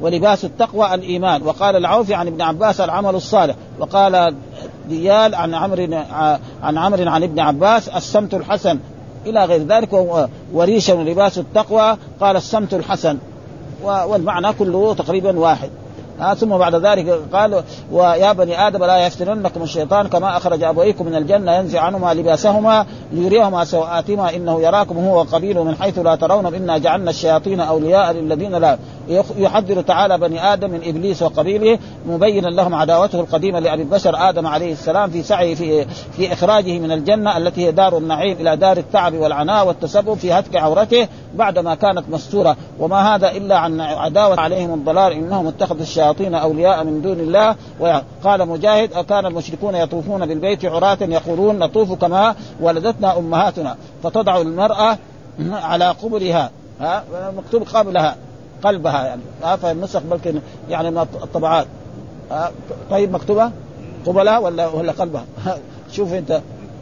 [0.00, 1.42] ولباس التقوى الإيمان.
[1.42, 3.54] وقال العوفي عن ابن عباس العمل الصالح.
[3.78, 4.34] وقال
[4.88, 5.88] ديال عن عمرو
[6.62, 8.78] عن عمرو عن ابن عباس السمت الحسن.
[9.26, 9.92] إلى غير ذلك
[10.52, 11.96] وريشا ولباس التقوى.
[12.20, 13.18] قال السمت الحسن.
[13.82, 15.70] والمعنى كله تقريبا واحد.
[16.20, 17.62] آه ثم بعد ذلك قال
[17.92, 23.64] ويا بني آدم لا يفتننكم الشيطان كما أخرج أبويكم من الجنة ينزع عنهما لباسهما ليريهما
[23.64, 28.78] سوآتهما إنه يراكم هو وقبيله من حيث لا ترونهم إنا جعلنا الشياطين أولياء للذين لا
[29.38, 34.72] يحذر تعالى بني آدم من إبليس وقبيله مبينا لهم عداوته القديمة لأبي البشر آدم عليه
[34.72, 35.84] السلام في سعيه في
[36.16, 40.56] في إخراجه من الجنة التي هي دار النعيم إلى دار التعب والعناء والتسبب في هتك
[40.56, 42.56] عورته بعدما كانت مستورة.
[42.78, 47.56] وما هذا إلا عن عداوة عليهم الضلال إنهم اتخذوا الشياطين أولياء من دون الله.
[48.24, 53.76] قال مجاهد كان المشركون يطوفون بالبيت عراة يقولون نطوف كما ولدتنا أمهاتنا.
[54.02, 54.98] فتضع المرأة
[55.70, 56.50] على قبلها
[56.80, 57.04] ها؟
[57.36, 58.16] مكتوب قبلها
[58.62, 59.22] قلبها يعني.
[59.42, 61.66] ها؟ فالنسخ بلكن يعني من الطبعات.
[62.30, 62.50] ها؟
[62.90, 63.50] طيب مكتوبة؟
[64.06, 65.24] قبلها ولا ولا قلبها؟
[65.92, 66.40] شوف أنت.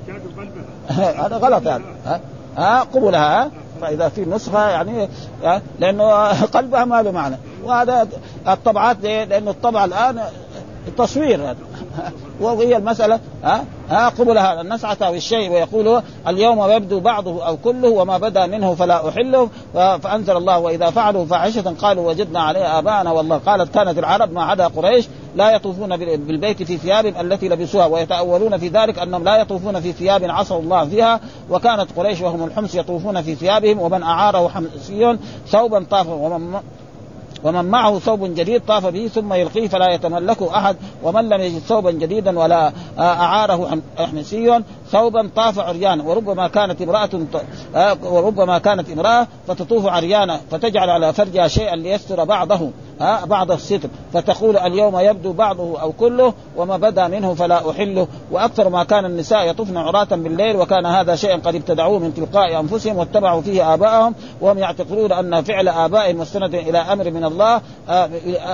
[1.23, 1.85] هذا غلط يعني.
[2.07, 2.21] ها؟
[2.57, 3.51] ها؟ قبلها
[3.81, 5.09] فإذا في نسخة يعني
[5.79, 6.05] لأنه
[6.57, 7.37] قلبها ما له معنى.
[7.67, 8.09] وهذا
[8.49, 10.21] الطبعات لأنه الطبعه الآن
[10.99, 11.57] تصوير هذا
[12.41, 13.21] وهي المسألة.
[13.45, 14.61] ها؟ ها قبل هذا.
[14.61, 19.49] الناس أتاه الشيء ويقول اليوم يبدو بعضه أو كله وما بدا منه فلا أحله.
[19.75, 24.67] فأنزل الله وإذا فعلوا فاحشة قالوا وجدنا عليها آباءنا والله قالت كانت العرب ما عدا
[24.67, 29.93] قريش لا يطوفون بالبيت في ثيابهم التي لبسوها ويتأولون في ذلك أنهم لا يطوفون في
[29.93, 35.87] ثياب عصوا الله فيها وكانت قريش وهم الحمص يطوفون في ثيابهم ومن أعاره حمصي ثوبا
[35.91, 36.61] طاف ومن
[37.47, 41.91] ومن معه ثوب جديد طاف به ثم يلقيه فلا يتملكه أحد ومن لم يجد ثوبا
[41.91, 47.11] جديدا ولا أعاره حمسي ثوبا طاف عريانا وربما كانت امرأة
[48.03, 52.71] وربما كانت امرأة فتطوف عريانا فتجعل على فرجها شيئا ليستر بعضه
[53.01, 58.09] ها بعض الستر فتقول اليوم يبدو بعضه أو كله وما بدا منه فلا أحله.
[58.31, 62.97] وأكثر ما كان النساء يطفن عراة بالليل وكان هذا شيئا قد ابتدعوه من تلقاء أنفسهم
[62.97, 67.61] واتبعوا فيه آباءهم وهم يعتقدون أن فعل ابائهم مستند إلى أمر من الله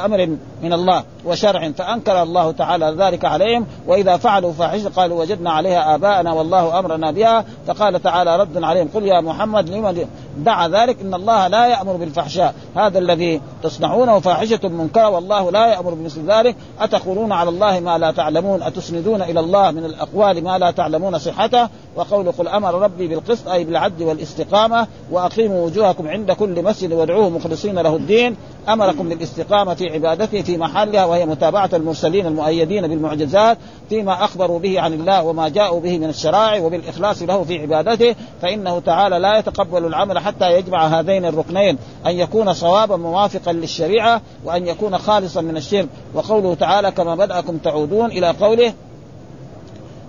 [0.05, 5.95] أمر من الله وشرع فأنكر الله تعالى ذلك عليهم وإذا فعلوا فاحشه قالوا وجدنا عليها
[6.23, 7.45] اباءنا والله أمرنا بها.
[7.67, 10.07] فقال تعالى رد عليهم قل يا محمد لمن
[10.39, 12.55] دعا ذلك إن الله لا يأمر بالفحشاء.
[12.77, 16.57] هذا الذي تصنعونه فاحشة منكرة والله لا يأمر بمثل ذلك.
[16.81, 21.69] أتقولون على الله ما لا تعلمون؟ أتسندون إلى الله من الأقوال ما لا تعلمون صحته؟
[21.97, 27.79] وقول قل أمر ربي بالقسط أي بالعدل والاستقامة وأقيموا وجوهكم عند كل مسجد وادعوه مخلصين
[27.79, 28.37] له الدين.
[28.69, 33.59] أمركم بالاستقامة في عبادته في محلها وهي متابعة المرسلين المؤيدين بالمعجزات
[33.89, 38.81] فيما أخبروا به عن الله وما جاءوا به من الشرائع وبالإخلاص له في عبادته فإنه
[38.81, 44.99] تعالى لا يتقبل العمل حتى يجمع هذين الركنين أن يكون صوابا موافقا للشريعة وأن يكون
[44.99, 45.89] خالصا من الشرك.
[46.15, 48.73] وقوله تعالى كما بدأكم تعودون إلى قوله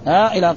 [0.06, 0.56] ها إلى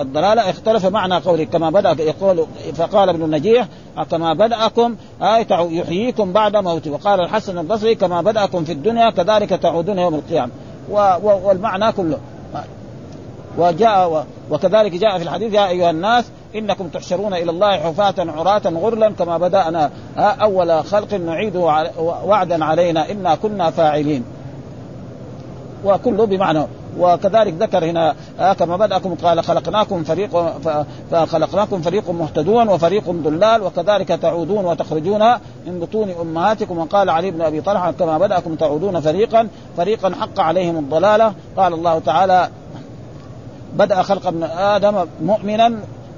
[0.00, 0.50] الضلالة.
[0.50, 3.66] اختلف معنى قوله كما بدأ يقول فقال ابن النجيح
[4.10, 4.96] كما بدأكم
[5.50, 6.90] يحييكم بعد موته.
[6.90, 10.52] وقال الحسن البصري كما بدأكم في الدنيا كذلك تعودون يوم القيامة.
[11.22, 12.18] والمعنى كله.
[13.58, 16.24] وجاء وكذلك جاء في الحديث يا أيها الناس
[16.54, 21.60] إنكم تحشرون إلى الله حفاة عراة غرلا كما بدأنا أول خلق نعيده
[22.24, 24.24] وعدا علينا إنا كنا فاعلين.
[25.84, 26.66] وكله بمعنى
[26.98, 30.58] وكذلك ذكر هنا آه كما بدأكم قال خلقناكم فريق
[31.10, 35.32] فخلقناكم فريق مهتدون وفريق ضلال وكذلك تعودون وتخرجون
[35.66, 40.76] من بطون أمهاتكم وقال علي بن أبي طلحة كما بدأكم تعودون فريقا فريقا حق عليهم
[40.76, 41.34] الضلالة.
[41.56, 42.48] قال الله تعالى
[43.74, 45.72] بدأ خلق ابن آدم مؤمنا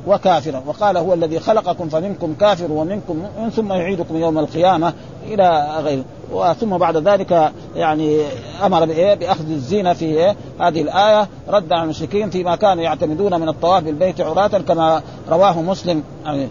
[0.07, 4.93] وكافرا وقال هو الذي خلقكم فمنكم كافر ومنكم مؤمن ثم يعيدكم يوم القيامة
[5.27, 6.05] إلى غيره
[6.53, 8.21] ثم بعد ذلك يعني
[8.65, 8.85] أمر
[9.15, 14.21] بأخذ الزينة في إيه؟ هذه الآية رد على المشركين فيما كانوا يعتمدون من الطواف بالبيت
[14.21, 16.03] عراة كما رواه مسلم.
[16.25, 16.49] يعني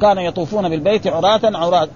[0.00, 1.88] كانوا يطوفون بالبيت عراة عراة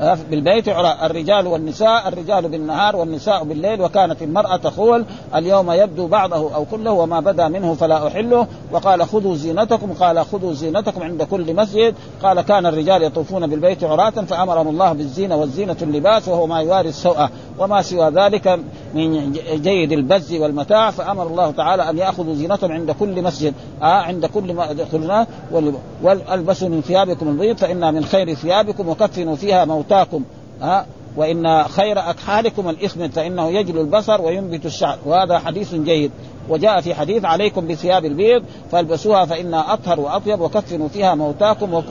[0.00, 0.68] آه بالبيت
[1.02, 7.20] الرجال والنساء الرجال بالنهار والنساء بالليل وكانت المرأة تقول اليوم يبدو بعضه أو كله وما
[7.20, 8.46] بدا منه فلا أحله.
[8.72, 11.94] وقال خذوا زينتكم قال خذوا زينتكم عند كل مسجد.
[12.22, 17.30] قال كان الرجال يطوفون بالبيت عراة فأمرهم الله بالزينة والزينة اللباس وهو ما يواري السوءة
[17.58, 18.58] وما سوى ذلك
[18.94, 24.26] من جيد البز والمتاع فأمر الله تعالى أن يأخذوا زينتهم عند كل مسجد آه عند
[24.26, 25.26] كل ما يدخلنا
[26.02, 30.24] والبسوا من ثيابكم البيض فإنها من خير ثيابكم وكفنوا فيها موتاكم
[30.60, 30.86] ها
[31.16, 34.98] وإن خير أكحالكم الإثم فإنه يجلو البصر وينبت الشعر.
[35.06, 36.10] وهذا حديث جيد.
[36.48, 41.82] وجاء في حديث عليكم بثياب البيض فالبسوها فإنها أطهر وأطيب وكفنوا فيها موتاكم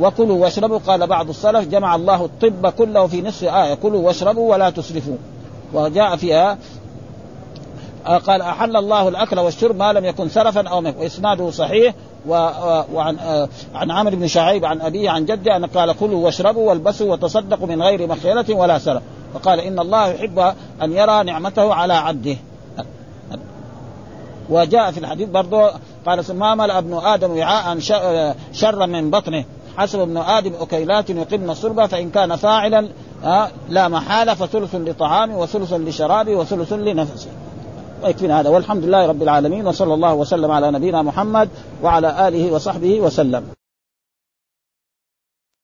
[0.00, 4.70] وكلوا واشربوا قال بعض السلف جمع الله الطب كله في نصف آية كلوا واشربوا ولا
[4.70, 5.16] تسرفوا.
[5.74, 6.58] وجاء فيها
[8.26, 11.94] قال أحل الله الأكل والشرب ما لم يكن سرفا أو وإسناده صحيح
[12.28, 13.16] وعن
[13.74, 17.82] عن عمرو بن شعيب عن أبيه عن جده أن قال كلوا واشربوا والبسوا وتصدقوا من
[17.82, 19.02] غير مخيلة ولا سرف
[19.34, 20.38] وقال إن الله يحب
[20.82, 22.36] أن يرى نعمته على عبده.
[24.50, 25.70] وجاء في الحديث برضه
[26.06, 27.78] قال ما ملأ ابن آدم وعاء
[28.52, 29.44] شرا من بطنه.
[29.76, 32.88] حسب ابن آدم اكيلات يقمن الصلبه فإن كان فاعلا
[33.68, 37.30] لا محالة فثلث لطعامه وثلث لشرابه وثلث لنفسه
[38.04, 41.48] ويكفينا هذا والحمد لله رب العالمين وصلى الله وسلم على نبينا محمد
[41.82, 43.59] وعلى آله وصحبه وسلم.